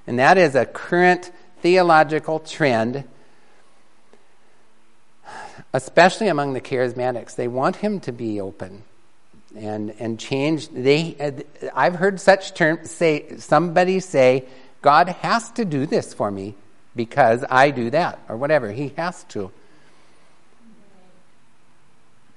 And 0.06 0.18
that 0.18 0.36
is 0.36 0.54
a 0.54 0.66
current 0.66 1.32
theological 1.62 2.40
trend 2.40 3.04
especially 5.72 6.28
among 6.28 6.52
the 6.54 6.60
charismatics. 6.60 7.36
They 7.36 7.48
want 7.48 7.76
him 7.76 8.00
to 8.00 8.12
be 8.12 8.40
open 8.40 8.82
and 9.56 9.94
and 9.98 10.18
change. 10.18 10.68
They 10.68 11.16
uh, 11.20 11.68
I've 11.74 11.96
heard 11.96 12.20
such 12.20 12.54
terms 12.54 12.90
say 12.90 13.36
somebody 13.38 14.00
say 14.00 14.44
God 14.82 15.08
has 15.08 15.50
to 15.52 15.64
do 15.64 15.86
this 15.86 16.14
for 16.14 16.30
me 16.30 16.54
because 16.94 17.44
I 17.48 17.70
do 17.70 17.90
that 17.90 18.18
or 18.28 18.36
whatever. 18.36 18.72
He 18.72 18.92
has 18.96 19.24
to. 19.24 19.50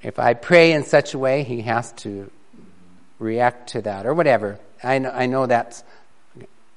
If 0.02 0.18
I 0.18 0.34
pray 0.34 0.74
in 0.74 0.84
such 0.84 1.14
a 1.14 1.20
way, 1.20 1.44
he 1.44 1.62
has 1.62 1.92
to 1.94 2.32
react 3.20 3.70
to 3.70 3.82
that 3.84 4.06
or 4.06 4.14
whatever. 4.16 4.60
I 4.84 4.98
know, 4.98 5.12
I 5.12 5.28
know 5.28 5.46
that's 5.46 5.84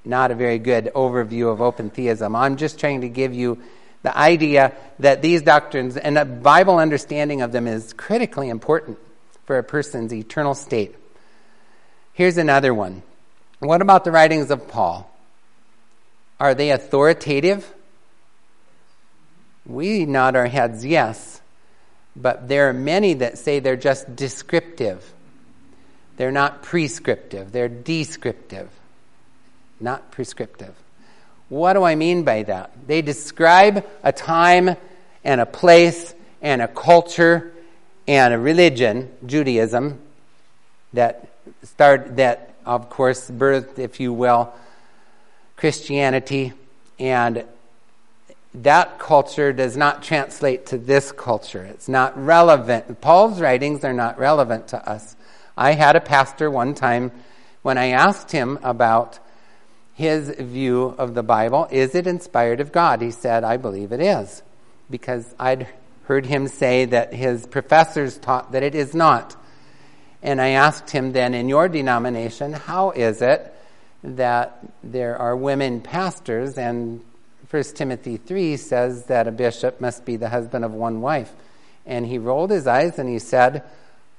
not 0.05 0.31
a 0.31 0.35
very 0.35 0.59
good 0.59 0.91
overview 0.95 1.51
of 1.51 1.63
open 1.63 1.89
theism. 1.89 2.37
I'm 2.37 2.57
just 2.57 2.79
trying 2.79 3.01
to 3.01 3.09
give 3.09 3.33
you 3.33 3.63
the 4.05 4.17
idea 4.17 4.75
that 4.99 5.23
these 5.23 5.43
doctrines 5.43 5.97
and 5.97 6.19
a 6.19 6.27
Bible 6.27 6.79
understanding 6.79 7.41
of 7.41 7.53
them 7.53 7.67
is 7.67 7.95
critically 7.95 8.51
important 8.51 8.99
for 9.47 9.59
a 9.59 9.65
person's 9.65 10.13
eternal 10.13 10.55
state. 10.55 10.95
Here's 12.13 12.37
another 12.37 12.73
one. 12.75 13.03
What 13.61 13.81
about 13.81 14.05
the 14.05 14.13
writings 14.13 14.51
of 14.51 14.69
Paul? 14.69 15.11
Are 16.39 16.55
they 16.55 16.71
authoritative? 16.71 17.73
We 19.65 20.05
nod 20.05 20.37
our 20.37 20.47
heads 20.47 20.85
yes, 20.85 21.41
but 22.15 22.47
there 22.47 22.69
are 22.69 22.75
many 22.75 23.15
that 23.15 23.39
say 23.39 23.59
they're 23.59 23.75
just 23.75 24.15
descriptive. 24.15 25.15
They're 26.19 26.31
not 26.31 26.63
prescriptive, 26.63 27.53
they're 27.53 27.71
descriptive, 27.71 28.69
not 29.81 30.11
prescriptive. 30.11 30.75
What 31.49 31.75
do 31.75 31.85
I 31.85 31.95
mean 31.95 32.25
by 32.25 32.43
that? 32.45 32.73
They 32.87 33.03
describe 33.03 33.87
a 34.03 34.13
time 34.13 34.77
and 35.23 35.41
a 35.41 35.47
place 35.47 36.15
and 36.43 36.63
a 36.63 36.69
culture 36.69 37.53
and 38.07 38.35
a 38.35 38.39
religion, 38.39 39.11
Judaism, 39.25 39.99
that 40.93 41.29
start 41.63 42.17
that 42.17 42.55
of 42.65 42.91
course 42.91 43.31
birthed, 43.31 43.79
if 43.79 44.01
you 44.01 44.13
will, 44.13 44.53
Christianity, 45.57 46.53
and 46.99 47.45
that 48.55 48.99
culture 48.99 49.53
does 49.53 49.77
not 49.77 50.03
translate 50.03 50.67
to 50.67 50.79
this 50.79 51.13
culture. 51.13 51.65
It's 51.65 51.89
not 51.89 52.17
relevant. 52.23 53.01
Paul's 53.01 53.41
writings 53.41 53.85
are 53.85 53.93
not 53.93 54.19
relevant 54.19 54.69
to 54.69 54.89
us. 54.89 55.17
I 55.57 55.73
had 55.73 55.97
a 55.97 56.01
pastor 56.01 56.51
one 56.51 56.75
time 56.75 57.11
when 57.63 57.79
I 57.79 57.89
asked 57.89 58.33
him 58.33 58.59
about 58.63 59.19
his 59.95 60.29
view 60.29 60.95
of 60.99 61.15
the 61.15 61.23
Bible. 61.23 61.69
Is 61.71 61.95
it 61.95 62.07
inspired 62.07 62.61
of 62.61 62.73
God? 62.73 63.01
He 63.01 63.13
said, 63.13 63.45
I 63.45 63.57
believe 63.57 63.93
it 63.93 64.01
is. 64.01 64.43
Because 64.91 65.35
I'd 65.39 65.69
heard 66.05 66.27
him 66.27 66.49
say 66.49 66.85
that 66.85 67.15
his 67.15 67.47
professors 67.47 68.19
taught 68.19 68.53
that 68.53 68.63
it 68.63 68.75
is 68.75 68.95
not. 68.95 69.37
And 70.23 70.41
I 70.41 70.51
asked 70.51 70.91
him 70.91 71.13
then, 71.13 71.33
in 71.35 71.49
your 71.49 71.69
denomination, 71.69 72.53
how 72.53 72.91
is 72.91 73.23
it 73.23 73.55
that 74.03 74.59
there 74.83 75.17
are 75.17 75.37
women 75.37 75.81
pastors? 75.81 76.59
And 76.59 77.03
1 77.51 77.63
Timothy 77.75 78.17
3 78.17 78.57
says 78.57 79.07
that 79.07 79.29
a 79.29 79.33
bishop 79.33 79.81
must 79.81 80.05
be 80.05 80.17
the 80.17 80.29
husband 80.29 80.65
of 80.65 80.75
one 80.75 81.01
wife. 81.01 81.33
And 81.87 82.05
he 82.05 82.19
rolled 82.19 82.51
his 82.51 82.67
eyes 82.67 82.99
and 82.99 83.09
he 83.09 83.19
said, 83.19 83.63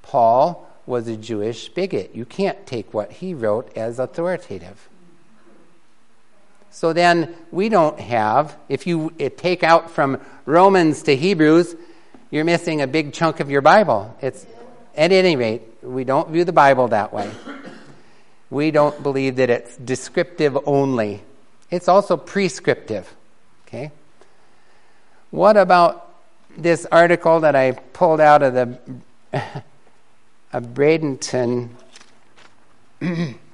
Paul 0.02 0.66
was 0.86 1.08
a 1.08 1.16
Jewish 1.16 1.68
bigot. 1.68 2.14
You 2.14 2.24
can't 2.24 2.66
take 2.66 2.94
what 2.94 3.12
he 3.12 3.34
wrote 3.34 3.76
as 3.76 3.98
authoritative. 3.98 4.88
So 6.76 6.92
then 6.92 7.34
we 7.50 7.70
don't 7.70 7.98
have, 7.98 8.54
if 8.68 8.86
you 8.86 9.10
eh, 9.18 9.30
take 9.34 9.62
out 9.62 9.90
from 9.90 10.20
Romans 10.44 11.04
to 11.04 11.16
Hebrews, 11.16 11.74
you're 12.30 12.44
missing 12.44 12.82
a 12.82 12.86
big 12.86 13.14
chunk 13.14 13.40
of 13.40 13.50
your 13.50 13.62
Bible. 13.62 14.14
It's, 14.20 14.44
at 14.94 15.10
any 15.10 15.36
rate, 15.36 15.62
we 15.82 16.04
don't 16.04 16.28
view 16.28 16.44
the 16.44 16.52
Bible 16.52 16.88
that 16.88 17.14
way. 17.14 17.30
We 18.50 18.70
don't 18.72 19.02
believe 19.02 19.36
that 19.36 19.48
it's 19.48 19.74
descriptive 19.78 20.58
only. 20.66 21.22
It's 21.70 21.88
also 21.88 22.18
prescriptive. 22.18 23.10
Okay? 23.66 23.90
What 25.30 25.56
about 25.56 26.14
this 26.58 26.86
article 26.92 27.40
that 27.40 27.56
I 27.56 27.72
pulled 27.72 28.20
out 28.20 28.42
of 28.42 28.52
the 28.52 28.78
Bradenton 30.52 31.70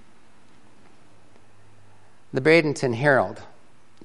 the 2.32 2.40
Bradenton 2.40 2.94
Herald 2.94 3.42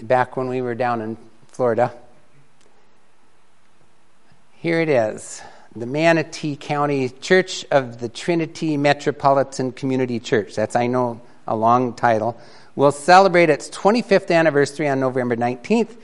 back 0.01 0.35
when 0.35 0.49
we 0.49 0.61
were 0.61 0.75
down 0.75 1.01
in 1.01 1.17
Florida. 1.47 1.93
Here 4.57 4.81
it 4.81 4.89
is 4.89 5.41
the 5.73 5.85
Manatee 5.85 6.57
County 6.57 7.07
Church 7.07 7.65
of 7.71 7.99
the 7.99 8.09
Trinity 8.09 8.75
Metropolitan 8.75 9.71
Community 9.71 10.19
Church. 10.19 10.55
That's, 10.55 10.75
I 10.75 10.87
know, 10.87 11.21
a 11.47 11.55
long 11.55 11.93
title. 11.93 12.37
Will 12.75 12.91
celebrate 12.91 13.49
its 13.49 13.69
25th 13.69 14.29
anniversary 14.29 14.89
on 14.89 14.99
November 14.99 15.37
19th. 15.37 15.95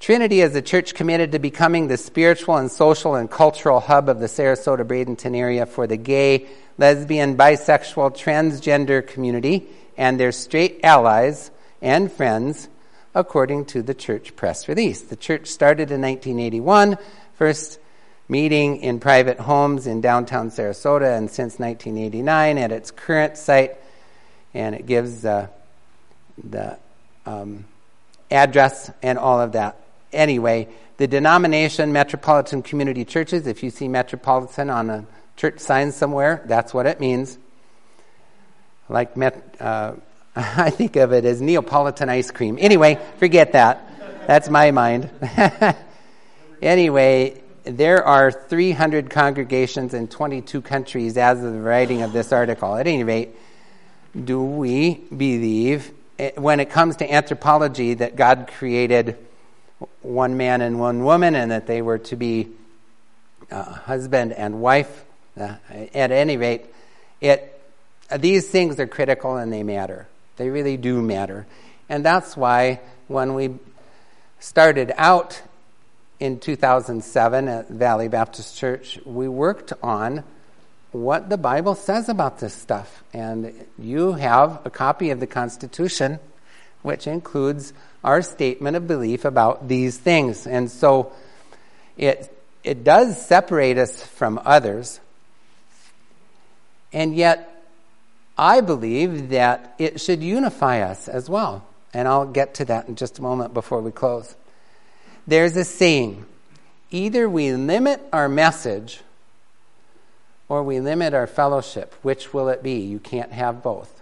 Trinity 0.00 0.40
is 0.40 0.54
a 0.54 0.62
church 0.62 0.94
committed 0.94 1.32
to 1.32 1.38
becoming 1.38 1.88
the 1.88 1.96
spiritual 1.96 2.56
and 2.56 2.70
social 2.70 3.16
and 3.16 3.30
cultural 3.30 3.80
hub 3.80 4.08
of 4.08 4.20
the 4.20 4.26
Sarasota 4.26 4.84
Bradenton 4.84 5.36
area 5.36 5.66
for 5.66 5.86
the 5.86 5.96
gay, 5.96 6.46
lesbian, 6.78 7.36
bisexual, 7.36 8.16
transgender 8.16 9.06
community 9.06 9.68
and 9.98 10.18
their 10.18 10.32
straight 10.32 10.80
allies 10.84 11.50
and 11.82 12.10
friends, 12.10 12.68
according 13.14 13.64
to 13.66 13.82
the 13.82 13.92
church 13.92 14.34
press 14.36 14.68
release. 14.68 15.02
The 15.02 15.16
church 15.16 15.48
started 15.48 15.90
in 15.90 16.00
1981, 16.00 16.96
first 17.34 17.80
meeting 18.28 18.76
in 18.76 19.00
private 19.00 19.40
homes 19.40 19.86
in 19.86 20.00
downtown 20.00 20.50
Sarasota, 20.50 21.18
and 21.18 21.28
since 21.28 21.58
1989 21.58 22.58
at 22.58 22.70
its 22.70 22.92
current 22.92 23.36
site, 23.36 23.76
and 24.54 24.74
it 24.74 24.86
gives 24.86 25.22
the, 25.22 25.50
the 26.42 26.78
um, 27.26 27.64
address 28.30 28.90
and 29.02 29.18
all 29.18 29.40
of 29.40 29.52
that. 29.52 29.76
Anyway, 30.12 30.68
the 30.96 31.08
denomination 31.08 31.92
Metropolitan 31.92 32.62
Community 32.62 33.04
Churches, 33.04 33.46
if 33.46 33.62
you 33.62 33.70
see 33.70 33.88
Metropolitan 33.88 34.70
on 34.70 34.90
a 34.90 35.06
church 35.36 35.58
sign 35.58 35.90
somewhere, 35.90 36.42
that's 36.46 36.72
what 36.72 36.86
it 36.86 37.00
means 37.00 37.38
like 38.88 39.16
met, 39.16 39.56
uh, 39.60 39.94
I 40.36 40.70
think 40.70 40.96
of 40.96 41.12
it 41.12 41.24
as 41.24 41.40
Neapolitan 41.40 42.08
ice 42.08 42.30
cream. 42.30 42.58
Anyway, 42.60 42.98
forget 43.18 43.52
that. 43.52 43.84
That's 44.26 44.48
my 44.48 44.70
mind. 44.70 45.10
anyway, 46.62 47.40
there 47.64 48.04
are 48.04 48.30
300 48.30 49.10
congregations 49.10 49.94
in 49.94 50.08
22 50.08 50.62
countries 50.62 51.16
as 51.16 51.42
of 51.42 51.52
the 51.52 51.60
writing 51.60 52.02
of 52.02 52.12
this 52.12 52.32
article. 52.32 52.76
At 52.76 52.86
any 52.86 53.04
rate, 53.04 53.30
do 54.24 54.42
we 54.42 54.94
believe, 54.94 55.90
eh, 56.18 56.32
when 56.36 56.60
it 56.60 56.70
comes 56.70 56.96
to 56.96 57.10
anthropology, 57.10 57.94
that 57.94 58.16
God 58.16 58.50
created 58.56 59.16
one 60.02 60.36
man 60.36 60.60
and 60.60 60.78
one 60.78 61.04
woman 61.04 61.34
and 61.34 61.50
that 61.50 61.66
they 61.66 61.82
were 61.82 61.98
to 61.98 62.16
be 62.16 62.48
uh, 63.50 63.62
husband 63.62 64.32
and 64.32 64.60
wife? 64.60 65.04
Uh, 65.38 65.54
at 65.94 66.10
any 66.10 66.36
rate, 66.36 66.66
it 67.20 67.57
these 68.16 68.48
things 68.48 68.80
are 68.80 68.86
critical 68.86 69.36
and 69.36 69.52
they 69.52 69.62
matter. 69.62 70.06
They 70.36 70.48
really 70.50 70.76
do 70.76 71.02
matter. 71.02 71.46
And 71.88 72.04
that's 72.04 72.36
why 72.36 72.80
when 73.06 73.34
we 73.34 73.56
started 74.40 74.92
out 74.96 75.40
in 76.20 76.40
2007 76.40 77.48
at 77.48 77.68
Valley 77.68 78.08
Baptist 78.08 78.56
Church, 78.56 78.98
we 79.04 79.28
worked 79.28 79.72
on 79.82 80.24
what 80.92 81.28
the 81.28 81.36
Bible 81.36 81.74
says 81.74 82.08
about 82.08 82.38
this 82.40 82.54
stuff. 82.54 83.02
And 83.12 83.66
you 83.78 84.12
have 84.12 84.60
a 84.64 84.70
copy 84.70 85.10
of 85.10 85.20
the 85.20 85.26
Constitution, 85.26 86.18
which 86.82 87.06
includes 87.06 87.72
our 88.02 88.22
statement 88.22 88.76
of 88.76 88.86
belief 88.86 89.24
about 89.24 89.68
these 89.68 89.98
things. 89.98 90.46
And 90.46 90.70
so 90.70 91.12
it, 91.96 92.32
it 92.64 92.84
does 92.84 93.20
separate 93.24 93.76
us 93.76 94.02
from 94.02 94.40
others. 94.44 95.00
And 96.92 97.14
yet, 97.14 97.47
I 98.38 98.60
believe 98.60 99.30
that 99.30 99.74
it 99.78 100.00
should 100.00 100.22
unify 100.22 100.80
us 100.80 101.08
as 101.08 101.28
well. 101.28 101.66
And 101.92 102.06
I'll 102.06 102.26
get 102.26 102.54
to 102.54 102.64
that 102.66 102.88
in 102.88 102.94
just 102.94 103.18
a 103.18 103.22
moment 103.22 103.52
before 103.52 103.80
we 103.80 103.90
close. 103.90 104.36
There's 105.26 105.56
a 105.56 105.64
saying 105.64 106.24
either 106.90 107.28
we 107.28 107.52
limit 107.52 108.00
our 108.12 108.28
message 108.28 109.00
or 110.48 110.62
we 110.62 110.80
limit 110.80 111.14
our 111.14 111.26
fellowship. 111.26 111.94
Which 112.02 112.32
will 112.32 112.48
it 112.48 112.62
be? 112.62 112.78
You 112.80 113.00
can't 113.00 113.32
have 113.32 113.62
both. 113.62 114.00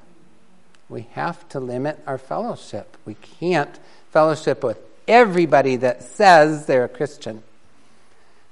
We 0.88 1.08
have 1.12 1.48
to 1.48 1.58
limit 1.58 2.02
our 2.06 2.18
fellowship. 2.18 2.96
We 3.04 3.14
can't 3.14 3.78
fellowship 4.10 4.62
with 4.62 4.78
everybody 5.08 5.76
that 5.76 6.02
says 6.02 6.66
they're 6.66 6.84
a 6.84 6.88
Christian. 6.88 7.42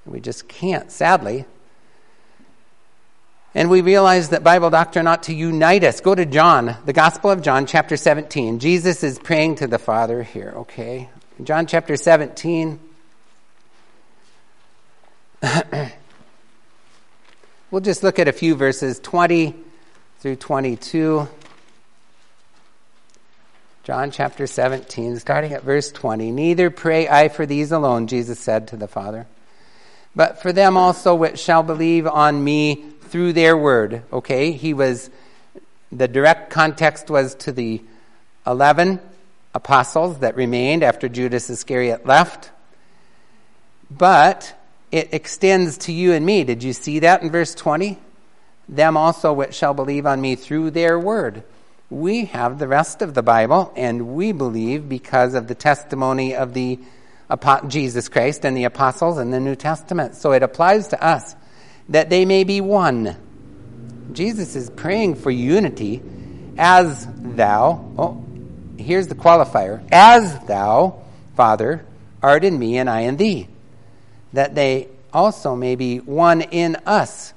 We 0.07 0.20
just 0.20 0.49
can't, 0.49 0.90
sadly. 0.90 1.44
And 3.55 3.71
we 3.71 3.83
realize 3.83 4.31
that 4.31 4.43
Bible 4.43 4.71
doctrine 4.71 5.07
ought 5.07 5.23
to 5.25 5.35
unite 5.35 5.85
us. 5.85 6.01
Go 6.01 6.12
to 6.14 6.27
John, 6.27 6.77
the 6.87 6.93
Gospel 6.93 7.31
of 7.31 7.40
John, 7.40 7.67
chapter 7.67 7.97
17. 7.97 8.59
Jesus 8.59 9.05
is 9.05 9.19
praying 9.19 9.57
to 9.57 9.69
the 9.69 9.79
Father 9.79 10.25
here, 10.25 10.53
okay? 10.57 11.09
John 11.43 11.67
chapter 11.67 11.97
17. 11.97 12.81
we'll 17.71 17.81
just 17.81 18.03
look 18.03 18.19
at 18.19 18.27
a 18.27 18.33
few 18.33 18.57
verses 18.57 18.99
20 18.99 19.55
through 20.19 20.37
22. 20.37 21.29
John 23.85 24.11
chapter 24.11 24.47
17, 24.47 25.19
starting 25.19 25.53
at 25.53 25.62
verse 25.62 25.93
20. 25.93 26.33
Neither 26.33 26.71
pray 26.71 27.07
I 27.07 27.29
for 27.29 27.47
these 27.47 27.71
alone, 27.71 28.07
Jesus 28.07 28.40
said 28.40 28.69
to 28.69 28.77
the 28.77 28.88
Father, 28.88 29.27
but 30.17 30.40
for 30.40 30.53
them 30.53 30.77
also 30.77 31.14
which 31.14 31.38
shall 31.38 31.62
believe 31.62 32.07
on 32.07 32.43
me 32.43 32.93
through 33.14 33.33
their 33.33 33.57
word. 33.57 34.03
Okay, 34.12 34.50
he 34.50 34.74
was, 34.74 35.09
the 35.92 36.09
direct 36.09 36.50
context 36.50 37.09
was 37.09 37.37
to 37.37 37.53
the 37.53 37.81
11 38.44 38.98
apostles 39.55 40.18
that 40.18 40.35
remained 40.35 40.83
after 40.83 41.09
Judas 41.09 41.48
Iscariot 41.48 42.05
left. 42.05 42.50
But 43.88 44.59
it 44.90 45.14
extends 45.14 45.79
to 45.79 45.92
you 45.92 46.12
and 46.12 46.27
me. 46.27 46.42
Did 46.42 46.64
you 46.64 46.72
see 46.72 46.98
that 46.98 47.22
in 47.22 47.31
verse 47.31 47.55
20? 47.55 48.00
Them 48.68 48.96
also 48.96 49.33
which 49.33 49.55
shall 49.55 49.74
believe 49.74 50.07
on 50.07 50.20
me 50.20 50.35
through 50.35 50.72
their 50.72 50.98
word. 50.98 51.44
We 51.90 52.24
have 52.24 52.59
the 52.59 52.66
rest 52.66 53.00
of 53.00 53.14
the 53.14 53.22
Bible, 53.22 53.72
and 53.77 54.16
we 54.16 54.33
believe 54.33 54.88
because 54.88 55.35
of 55.35 55.46
the 55.46 55.55
testimony 55.55 56.35
of 56.35 56.53
the 56.53 56.81
Jesus 57.68 58.09
Christ 58.09 58.44
and 58.44 58.57
the 58.57 58.64
apostles 58.64 59.18
in 59.18 59.31
the 59.31 59.38
New 59.38 59.55
Testament. 59.55 60.16
So 60.16 60.33
it 60.33 60.42
applies 60.42 60.88
to 60.88 61.00
us 61.00 61.37
that 61.88 62.11
they 62.11 62.25
may 62.25 62.44
be 62.44 62.61
one. 62.61 63.16
Jesus 64.12 64.57
is 64.57 64.70
praying 64.70 65.16
for 65.16 65.31
unity 65.31 66.03
as 66.57 67.07
thou, 67.11 67.92
oh, 67.99 68.25
here's 68.79 69.09
the 69.09 69.14
qualifier, 69.14 69.87
as 69.90 70.38
thou, 70.47 71.03
Father, 71.37 71.85
art 72.23 72.44
in 72.44 72.59
me 72.59 72.79
and 72.79 72.88
I 72.88 73.01
in 73.01 73.16
thee, 73.16 73.49
that 74.33 74.55
they 74.55 74.88
also 75.12 75.57
may 75.57 75.75
be 75.75 75.99
one 75.99 76.42
in 76.42 76.77
us, 76.87 77.33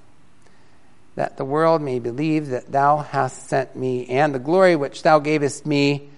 that 1.16 1.38
the 1.38 1.46
world 1.46 1.82
may 1.82 2.00
believe 2.00 2.50
that 2.50 2.72
thou 2.72 2.98
hast 2.98 3.48
sent 3.48 3.76
me, 3.76 4.06
and 4.08 4.34
the 4.34 4.40
glory 4.40 4.76
which 4.76 5.04
thou 5.04 5.20
gavest 5.20 5.66
me, 5.66 6.10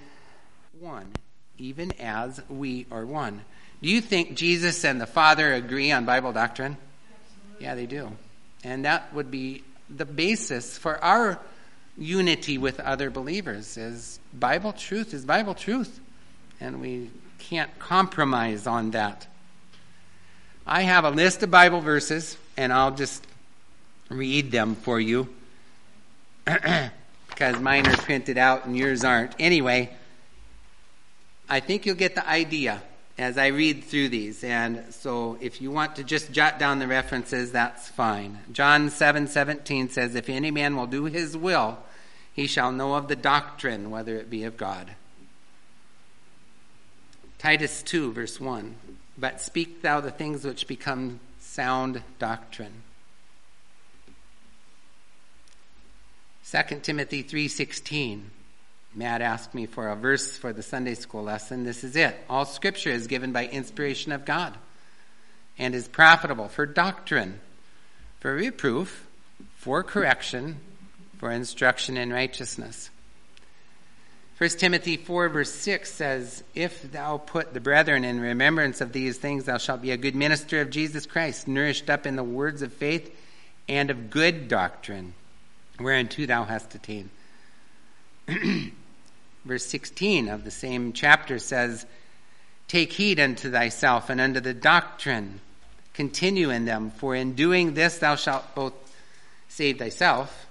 one, 0.79 1.11
even 1.57 1.91
as 1.99 2.41
we 2.49 2.85
are 2.91 3.05
one. 3.05 3.41
Do 3.81 3.89
you 3.89 4.01
think 4.01 4.35
Jesus 4.35 4.83
and 4.83 4.99
the 4.99 5.07
Father 5.07 5.53
agree 5.53 5.91
on 5.91 6.05
Bible 6.05 6.33
doctrine? 6.33 6.77
Yeah, 7.59 7.75
they 7.75 7.85
do. 7.85 8.11
And 8.63 8.85
that 8.85 9.13
would 9.13 9.31
be 9.31 9.63
the 9.89 10.05
basis 10.05 10.77
for 10.77 11.03
our 11.03 11.39
unity 11.97 12.57
with 12.57 12.79
other 12.79 13.09
believers 13.09 13.75
is 13.77 14.19
Bible 14.33 14.73
truth 14.73 15.13
is 15.13 15.25
Bible 15.25 15.53
truth. 15.53 15.99
And 16.61 16.81
we 16.81 17.09
can't 17.39 17.77
compromise 17.79 18.67
on 18.67 18.91
that. 18.91 19.27
I 20.65 20.81
have 20.81 21.03
a 21.03 21.09
list 21.09 21.41
of 21.41 21.49
Bible 21.49 21.81
verses, 21.81 22.37
and 22.55 22.71
I'll 22.71 22.93
just 22.93 23.25
read 24.09 24.51
them 24.51 24.75
for 24.75 24.99
you 24.99 25.27
because 26.45 27.59
mine 27.59 27.87
are 27.87 27.97
printed 27.97 28.37
out 28.37 28.65
and 28.65 28.77
yours 28.77 29.03
aren't. 29.03 29.33
Anyway, 29.39 29.89
I 31.49 31.59
think 31.59 31.85
you'll 31.85 31.95
get 31.95 32.15
the 32.15 32.27
idea 32.27 32.81
as 33.19 33.37
I 33.37 33.47
read 33.47 33.83
through 33.83 34.09
these. 34.09 34.43
And 34.43 34.93
so 34.93 35.37
if 35.41 35.61
you 35.61 35.71
want 35.71 35.97
to 35.97 36.03
just 36.03 36.31
jot 36.31 36.57
down 36.57 36.79
the 36.79 36.87
references, 36.87 37.51
that's 37.51 37.89
fine. 37.89 38.39
John 38.51 38.89
7 38.89 39.27
17 39.27 39.89
says, 39.89 40.15
If 40.15 40.29
any 40.29 40.51
man 40.51 40.75
will 40.75 40.87
do 40.87 41.05
his 41.05 41.35
will, 41.35 41.77
he 42.33 42.47
shall 42.47 42.71
know 42.71 42.95
of 42.95 43.09
the 43.09 43.17
doctrine, 43.17 43.91
whether 43.91 44.15
it 44.15 44.29
be 44.29 44.45
of 44.45 44.55
God. 44.55 44.91
Titus 47.37 47.83
2, 47.83 48.13
verse 48.13 48.39
1. 48.39 48.75
But 49.17 49.41
speak 49.41 49.81
thou 49.81 49.99
the 49.99 50.11
things 50.11 50.45
which 50.45 50.67
become 50.67 51.19
sound 51.39 52.01
doctrine. 52.19 52.83
2 56.49 56.79
Timothy 56.81 57.21
3:16 57.21 58.31
Matt 58.95 59.21
asked 59.21 59.53
me 59.53 59.65
for 59.65 59.89
a 59.89 59.95
verse 59.95 60.37
for 60.37 60.51
the 60.51 60.63
Sunday 60.63 60.95
school 60.95 61.23
lesson. 61.23 61.63
This 61.63 61.83
is 61.83 61.95
it. 61.95 62.15
All 62.29 62.45
scripture 62.45 62.89
is 62.89 63.07
given 63.07 63.31
by 63.31 63.45
inspiration 63.47 64.11
of 64.11 64.25
God 64.25 64.55
and 65.57 65.75
is 65.75 65.87
profitable 65.87 66.47
for 66.47 66.65
doctrine, 66.65 67.39
for 68.19 68.33
reproof, 68.33 69.07
for 69.55 69.83
correction, 69.83 70.59
for 71.17 71.31
instruction 71.31 71.97
in 71.97 72.11
righteousness. 72.11 72.89
1 74.39 74.49
Timothy 74.51 74.95
4, 74.95 75.27
verse 75.27 75.53
6 75.53 75.91
says, 75.91 76.43
If 76.55 76.93
thou 76.93 77.17
put 77.17 77.53
the 77.53 77.59
brethren 77.59 78.05
in 78.05 78.21
remembrance 78.21 78.79
of 78.79 78.93
these 78.93 79.17
things, 79.17 79.43
thou 79.43 79.57
shalt 79.57 79.81
be 79.81 79.91
a 79.91 79.97
good 79.97 80.15
minister 80.15 80.61
of 80.61 80.69
Jesus 80.69 81.05
Christ, 81.05 81.45
nourished 81.45 81.89
up 81.89 82.05
in 82.05 82.15
the 82.15 82.23
words 82.23 82.61
of 82.61 82.71
faith 82.71 83.13
and 83.67 83.91
of 83.91 84.09
good 84.09 84.47
doctrine, 84.47 85.13
whereunto 85.77 86.25
thou 86.25 86.45
hast 86.45 86.73
attained. 86.73 87.09
Verse 89.45 89.65
16 89.65 90.29
of 90.29 90.43
the 90.43 90.51
same 90.51 90.93
chapter 90.93 91.39
says, 91.39 91.85
Take 92.67 92.93
heed 92.93 93.19
unto 93.19 93.51
thyself 93.51 94.09
and 94.09 94.21
unto 94.21 94.39
the 94.39 94.53
doctrine. 94.53 95.41
Continue 95.93 96.49
in 96.49 96.65
them, 96.65 96.91
for 96.91 97.15
in 97.15 97.33
doing 97.33 97.73
this 97.73 97.97
thou 97.97 98.15
shalt 98.15 98.53
both 98.55 98.73
save 99.47 99.79
thyself 99.79 100.47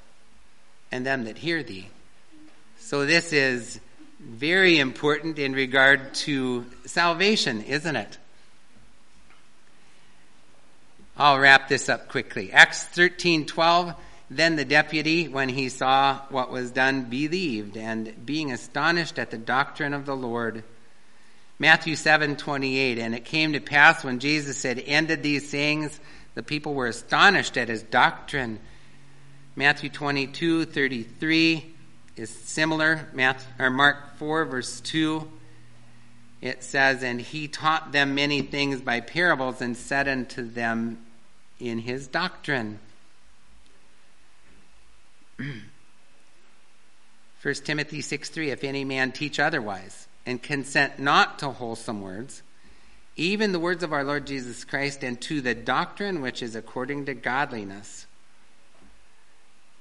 and 0.90 1.06
them 1.06 1.24
that 1.24 1.38
hear 1.38 1.62
thee. 1.62 1.88
So 2.78 3.06
this 3.06 3.32
is 3.32 3.80
very 4.20 4.78
important 4.78 5.38
in 5.38 5.52
regard 5.52 6.14
to 6.14 6.66
salvation, 6.86 7.62
isn't 7.62 7.96
it? 7.96 8.18
I'll 11.16 11.38
wrap 11.38 11.68
this 11.68 11.88
up 11.88 12.08
quickly. 12.08 12.52
Acts 12.52 12.84
13:12 12.84 13.94
then 14.30 14.56
the 14.56 14.64
deputy, 14.64 15.28
when 15.28 15.48
he 15.48 15.68
saw 15.68 16.20
what 16.28 16.50
was 16.50 16.70
done, 16.70 17.04
believed, 17.04 17.76
and 17.76 18.26
being 18.26 18.52
astonished 18.52 19.18
at 19.18 19.30
the 19.30 19.38
doctrine 19.38 19.94
of 19.94 20.06
the 20.06 20.16
Lord. 20.16 20.64
Matthew 21.58 21.94
7:28 21.94 22.98
And 22.98 23.14
it 23.14 23.24
came 23.24 23.54
to 23.54 23.60
pass 23.60 24.04
when 24.04 24.18
Jesus 24.18 24.62
had 24.62 24.78
ended 24.78 25.22
these 25.22 25.48
sayings, 25.48 25.98
the 26.34 26.42
people 26.42 26.74
were 26.74 26.86
astonished 26.86 27.56
at 27.56 27.68
his 27.68 27.82
doctrine. 27.82 28.60
Matthew 29.56 29.90
22:33 29.90 31.74
is 32.16 32.30
similar. 32.30 33.08
Matthew, 33.12 33.48
or 33.58 33.70
Mark 33.70 34.18
4 34.18 34.44
verse 34.44 34.80
2 34.80 35.32
it 36.40 36.62
says, 36.62 37.02
And 37.02 37.20
he 37.20 37.48
taught 37.48 37.92
them 37.92 38.14
many 38.14 38.42
things 38.42 38.80
by 38.80 39.00
parables 39.00 39.60
and 39.60 39.76
said 39.76 40.06
unto 40.06 40.48
them 40.48 41.04
in 41.58 41.80
his 41.80 42.06
doctrine. 42.06 42.78
1 47.42 47.54
Timothy 47.54 48.00
6 48.00 48.28
3 48.28 48.50
If 48.50 48.64
any 48.64 48.84
man 48.84 49.12
teach 49.12 49.38
otherwise, 49.38 50.06
and 50.26 50.42
consent 50.42 50.98
not 50.98 51.38
to 51.38 51.50
wholesome 51.50 52.02
words, 52.02 52.42
even 53.16 53.52
the 53.52 53.58
words 53.58 53.82
of 53.82 53.92
our 53.92 54.04
Lord 54.04 54.26
Jesus 54.26 54.64
Christ, 54.64 55.02
and 55.02 55.20
to 55.22 55.40
the 55.40 55.54
doctrine 55.54 56.20
which 56.20 56.42
is 56.42 56.54
according 56.54 57.06
to 57.06 57.14
godliness. 57.14 58.06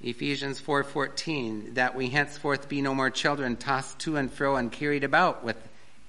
Ephesians 0.00 0.60
4:14 0.60 1.74
that 1.74 1.96
we 1.96 2.10
henceforth 2.10 2.68
be 2.68 2.80
no 2.80 2.94
more 2.94 3.10
children 3.10 3.56
tossed 3.56 3.98
to 4.00 4.16
and 4.16 4.32
fro 4.32 4.56
and 4.56 4.70
carried 4.70 5.02
about 5.02 5.42
with 5.42 5.56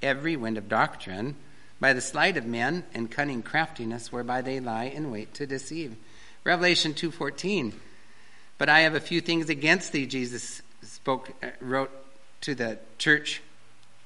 every 0.01 0.35
wind 0.35 0.57
of 0.57 0.69
doctrine 0.69 1.35
by 1.79 1.93
the 1.93 2.01
sleight 2.01 2.37
of 2.37 2.45
men 2.45 2.83
and 2.93 3.09
cunning 3.09 3.41
craftiness 3.41 4.11
whereby 4.11 4.41
they 4.41 4.59
lie 4.59 4.85
in 4.85 5.09
wait 5.09 5.33
to 5.33 5.47
deceive. 5.47 5.95
Revelation 6.43 6.93
2:14 6.93 7.73
But 8.59 8.69
I 8.69 8.81
have 8.81 8.93
a 8.93 8.99
few 8.99 9.21
things 9.21 9.49
against 9.49 9.91
thee, 9.93 10.05
Jesus 10.05 10.61
spoke, 10.83 11.31
uh, 11.41 11.47
wrote 11.59 11.91
to 12.41 12.53
the 12.53 12.77
church. 12.99 13.41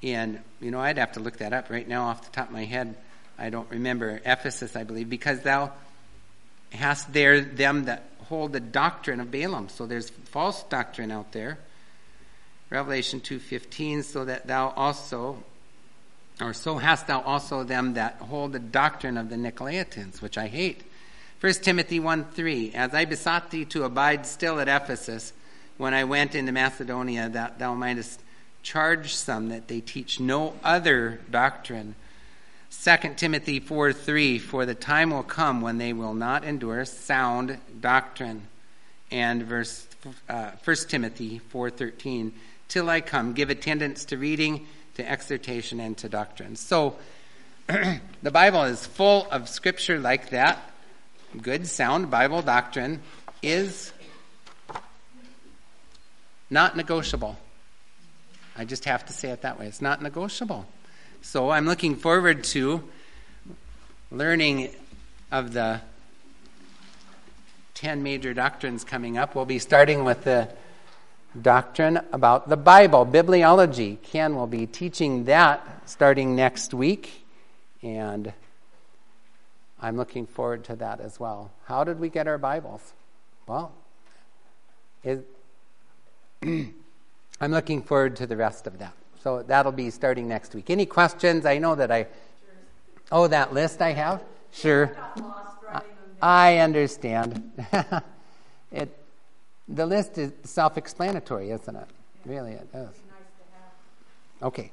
And, 0.02 0.40
you 0.60 0.70
know, 0.70 0.80
I'd 0.80 0.96
have 0.96 1.12
to 1.12 1.20
look 1.20 1.38
that 1.38 1.52
up 1.52 1.68
right 1.68 1.86
now 1.86 2.04
off 2.04 2.24
the 2.24 2.30
top 2.30 2.46
of 2.46 2.52
my 2.52 2.64
head. 2.64 2.94
I 3.38 3.50
don't 3.50 3.68
remember. 3.68 4.22
Ephesus, 4.24 4.76
I 4.76 4.84
believe, 4.84 5.10
because 5.10 5.40
thou 5.40 5.72
hast 6.72 7.12
there 7.12 7.40
them 7.40 7.84
that 7.84 8.04
hold 8.28 8.52
the 8.52 8.60
doctrine 8.60 9.20
of 9.20 9.30
Balaam. 9.30 9.68
So 9.68 9.86
there's 9.86 10.08
false 10.10 10.62
doctrine 10.64 11.10
out 11.10 11.32
there. 11.32 11.58
Revelation 12.70 13.20
2:15 13.20 14.02
so 14.02 14.24
that 14.24 14.46
thou 14.46 14.70
also 14.70 15.42
or 16.40 16.52
so 16.52 16.78
hast 16.78 17.06
thou 17.06 17.20
also 17.20 17.62
them 17.62 17.94
that 17.94 18.16
hold 18.16 18.52
the 18.52 18.58
doctrine 18.58 19.16
of 19.16 19.30
the 19.30 19.36
Nicolaitans, 19.36 20.20
which 20.20 20.36
I 20.36 20.48
hate. 20.48 20.82
1 21.40 21.52
Timothy 21.54 22.00
1 22.00 22.24
3, 22.24 22.72
as 22.74 22.94
I 22.94 23.04
besought 23.04 23.50
thee 23.50 23.64
to 23.66 23.84
abide 23.84 24.26
still 24.26 24.60
at 24.60 24.68
Ephesus 24.68 25.32
when 25.76 25.92
I 25.92 26.04
went 26.04 26.34
into 26.34 26.52
Macedonia, 26.52 27.28
that 27.28 27.58
thou 27.58 27.74
mightest 27.74 28.20
charge 28.62 29.14
some 29.14 29.50
that 29.50 29.68
they 29.68 29.80
teach 29.80 30.18
no 30.18 30.54
other 30.64 31.20
doctrine. 31.30 31.94
2 32.82 33.14
Timothy 33.16 33.60
4 33.60 33.92
3, 33.92 34.38
for 34.38 34.66
the 34.66 34.74
time 34.74 35.10
will 35.10 35.22
come 35.22 35.60
when 35.60 35.78
they 35.78 35.92
will 35.92 36.14
not 36.14 36.44
endure 36.44 36.84
sound 36.84 37.58
doctrine. 37.80 38.48
And 39.10 39.42
verse 39.42 39.86
uh, 40.28 40.52
1 40.64 40.76
Timothy 40.88 41.38
4 41.38 41.70
13, 41.70 42.32
till 42.68 42.90
I 42.90 43.00
come, 43.00 43.32
give 43.32 43.50
attendance 43.50 44.04
to 44.06 44.18
reading 44.18 44.66
to 44.94 45.08
exhortation 45.08 45.80
and 45.80 45.96
to 45.98 46.08
doctrine. 46.08 46.56
So 46.56 46.96
the 47.66 48.30
Bible 48.30 48.62
is 48.62 48.86
full 48.86 49.28
of 49.30 49.48
scripture 49.48 49.98
like 49.98 50.30
that. 50.30 50.58
Good, 51.42 51.66
sound 51.66 52.10
Bible 52.10 52.42
doctrine 52.42 53.00
is 53.42 53.92
not 56.48 56.76
negotiable. 56.76 57.36
I 58.56 58.64
just 58.64 58.84
have 58.84 59.04
to 59.06 59.12
say 59.12 59.30
it 59.30 59.42
that 59.42 59.58
way. 59.58 59.66
It's 59.66 59.82
not 59.82 60.00
negotiable. 60.00 60.64
So 61.22 61.50
I'm 61.50 61.66
looking 61.66 61.96
forward 61.96 62.44
to 62.44 62.84
learning 64.12 64.70
of 65.32 65.52
the 65.52 65.80
10 67.74 68.04
major 68.04 68.32
doctrines 68.32 68.84
coming 68.84 69.18
up. 69.18 69.34
We'll 69.34 69.44
be 69.44 69.58
starting 69.58 70.04
with 70.04 70.22
the 70.22 70.48
doctrine 71.42 72.00
about 72.12 72.48
the 72.48 72.56
Bible, 72.56 73.04
bibliology. 73.04 74.00
Ken 74.02 74.36
will 74.36 74.46
be 74.46 74.66
teaching 74.66 75.24
that 75.24 75.82
starting 75.86 76.36
next 76.36 76.72
week, 76.72 77.24
and 77.82 78.32
I'm 79.84 79.98
looking 79.98 80.26
forward 80.26 80.64
to 80.64 80.76
that 80.76 81.00
as 81.00 81.20
well. 81.20 81.50
How 81.66 81.84
did 81.84 82.00
we 82.00 82.08
get 82.08 82.26
our 82.26 82.38
Bibles? 82.38 82.94
Well, 83.46 83.70
it, 85.02 85.26
I'm 86.42 86.72
looking 87.50 87.82
forward 87.82 88.16
to 88.16 88.26
the 88.26 88.34
rest 88.34 88.66
of 88.66 88.78
that. 88.78 88.94
So 89.22 89.42
that'll 89.42 89.72
be 89.72 89.90
starting 89.90 90.26
next 90.26 90.54
week. 90.54 90.70
Any 90.70 90.86
questions? 90.86 91.44
I 91.44 91.58
know 91.58 91.74
that 91.74 91.90
I. 91.90 92.06
Oh, 93.12 93.26
that 93.26 93.52
list 93.52 93.82
I 93.82 93.92
have? 93.92 94.22
Sure. 94.54 94.96
I 96.22 96.58
understand. 96.58 97.52
it 98.72 98.88
the 99.68 99.84
list 99.84 100.16
is 100.16 100.32
self 100.44 100.78
explanatory, 100.78 101.50
isn't 101.50 101.76
it? 101.76 101.88
Really, 102.24 102.52
it 102.52 102.68
is. 102.72 102.88
Okay. 104.42 104.70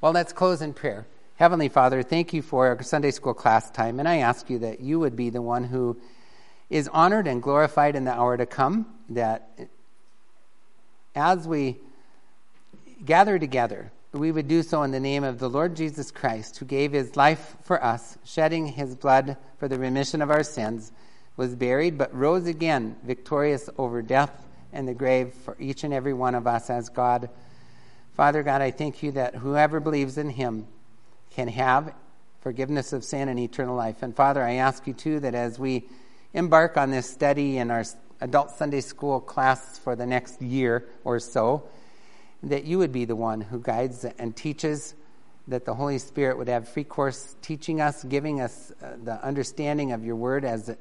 Well, 0.00 0.12
let's 0.12 0.32
close 0.32 0.62
in 0.62 0.72
prayer. 0.72 1.04
Heavenly 1.42 1.70
Father, 1.70 2.04
thank 2.04 2.32
you 2.32 2.40
for 2.40 2.68
our 2.68 2.80
Sunday 2.84 3.10
school 3.10 3.34
class 3.34 3.68
time, 3.68 3.98
and 3.98 4.08
I 4.08 4.18
ask 4.18 4.48
you 4.48 4.60
that 4.60 4.78
you 4.78 5.00
would 5.00 5.16
be 5.16 5.28
the 5.28 5.42
one 5.42 5.64
who 5.64 6.00
is 6.70 6.86
honored 6.86 7.26
and 7.26 7.42
glorified 7.42 7.96
in 7.96 8.04
the 8.04 8.12
hour 8.12 8.36
to 8.36 8.46
come, 8.46 8.86
that 9.08 9.50
as 11.16 11.48
we 11.48 11.78
gather 13.04 13.40
together, 13.40 13.90
we 14.12 14.30
would 14.30 14.46
do 14.46 14.62
so 14.62 14.84
in 14.84 14.92
the 14.92 15.00
name 15.00 15.24
of 15.24 15.40
the 15.40 15.50
Lord 15.50 15.74
Jesus 15.74 16.12
Christ, 16.12 16.58
who 16.58 16.64
gave 16.64 16.92
his 16.92 17.16
life 17.16 17.56
for 17.64 17.82
us, 17.82 18.16
shedding 18.24 18.68
his 18.68 18.94
blood 18.94 19.36
for 19.58 19.66
the 19.66 19.80
remission 19.80 20.22
of 20.22 20.30
our 20.30 20.44
sins 20.44 20.92
was 21.36 21.56
buried, 21.56 21.98
but 21.98 22.14
rose 22.14 22.46
again, 22.46 22.94
victorious 23.02 23.68
over 23.78 24.00
death 24.00 24.46
and 24.72 24.86
the 24.86 24.94
grave 24.94 25.34
for 25.34 25.56
each 25.58 25.82
and 25.82 25.92
every 25.92 26.12
one 26.12 26.36
of 26.36 26.46
us 26.46 26.70
as 26.70 26.88
God. 26.88 27.28
Father 28.14 28.44
God, 28.44 28.62
I 28.62 28.70
thank 28.70 29.02
you 29.02 29.10
that 29.10 29.34
whoever 29.34 29.80
believes 29.80 30.18
in 30.18 30.30
him 30.30 30.68
can 31.34 31.48
have 31.48 31.94
forgiveness 32.40 32.92
of 32.92 33.04
sin 33.04 33.28
and 33.28 33.38
eternal 33.38 33.76
life. 33.76 34.02
And 34.02 34.14
Father, 34.14 34.42
I 34.42 34.54
ask 34.54 34.86
you 34.86 34.92
too 34.92 35.20
that 35.20 35.34
as 35.34 35.58
we 35.58 35.88
embark 36.34 36.76
on 36.76 36.90
this 36.90 37.08
study 37.08 37.58
in 37.58 37.70
our 37.70 37.84
adult 38.20 38.50
Sunday 38.50 38.80
school 38.80 39.20
class 39.20 39.78
for 39.78 39.96
the 39.96 40.06
next 40.06 40.42
year 40.42 40.88
or 41.04 41.18
so, 41.18 41.64
that 42.42 42.64
you 42.64 42.78
would 42.78 42.92
be 42.92 43.04
the 43.04 43.16
one 43.16 43.40
who 43.40 43.60
guides 43.60 44.04
and 44.04 44.34
teaches, 44.34 44.94
that 45.48 45.64
the 45.64 45.74
Holy 45.74 45.98
Spirit 45.98 46.38
would 46.38 46.48
have 46.48 46.68
free 46.68 46.84
course 46.84 47.36
teaching 47.42 47.80
us, 47.80 48.02
giving 48.04 48.40
us 48.40 48.72
uh, 48.82 48.94
the 49.02 49.24
understanding 49.24 49.92
of 49.92 50.04
your 50.04 50.16
word 50.16 50.44
as 50.44 50.68
it 50.68 50.78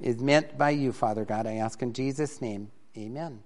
is 0.00 0.20
meant 0.20 0.58
by 0.58 0.70
you, 0.70 0.92
Father 0.92 1.24
God. 1.24 1.46
I 1.46 1.54
ask 1.54 1.80
in 1.82 1.92
Jesus' 1.92 2.40
name. 2.40 2.70
Amen. 2.96 3.42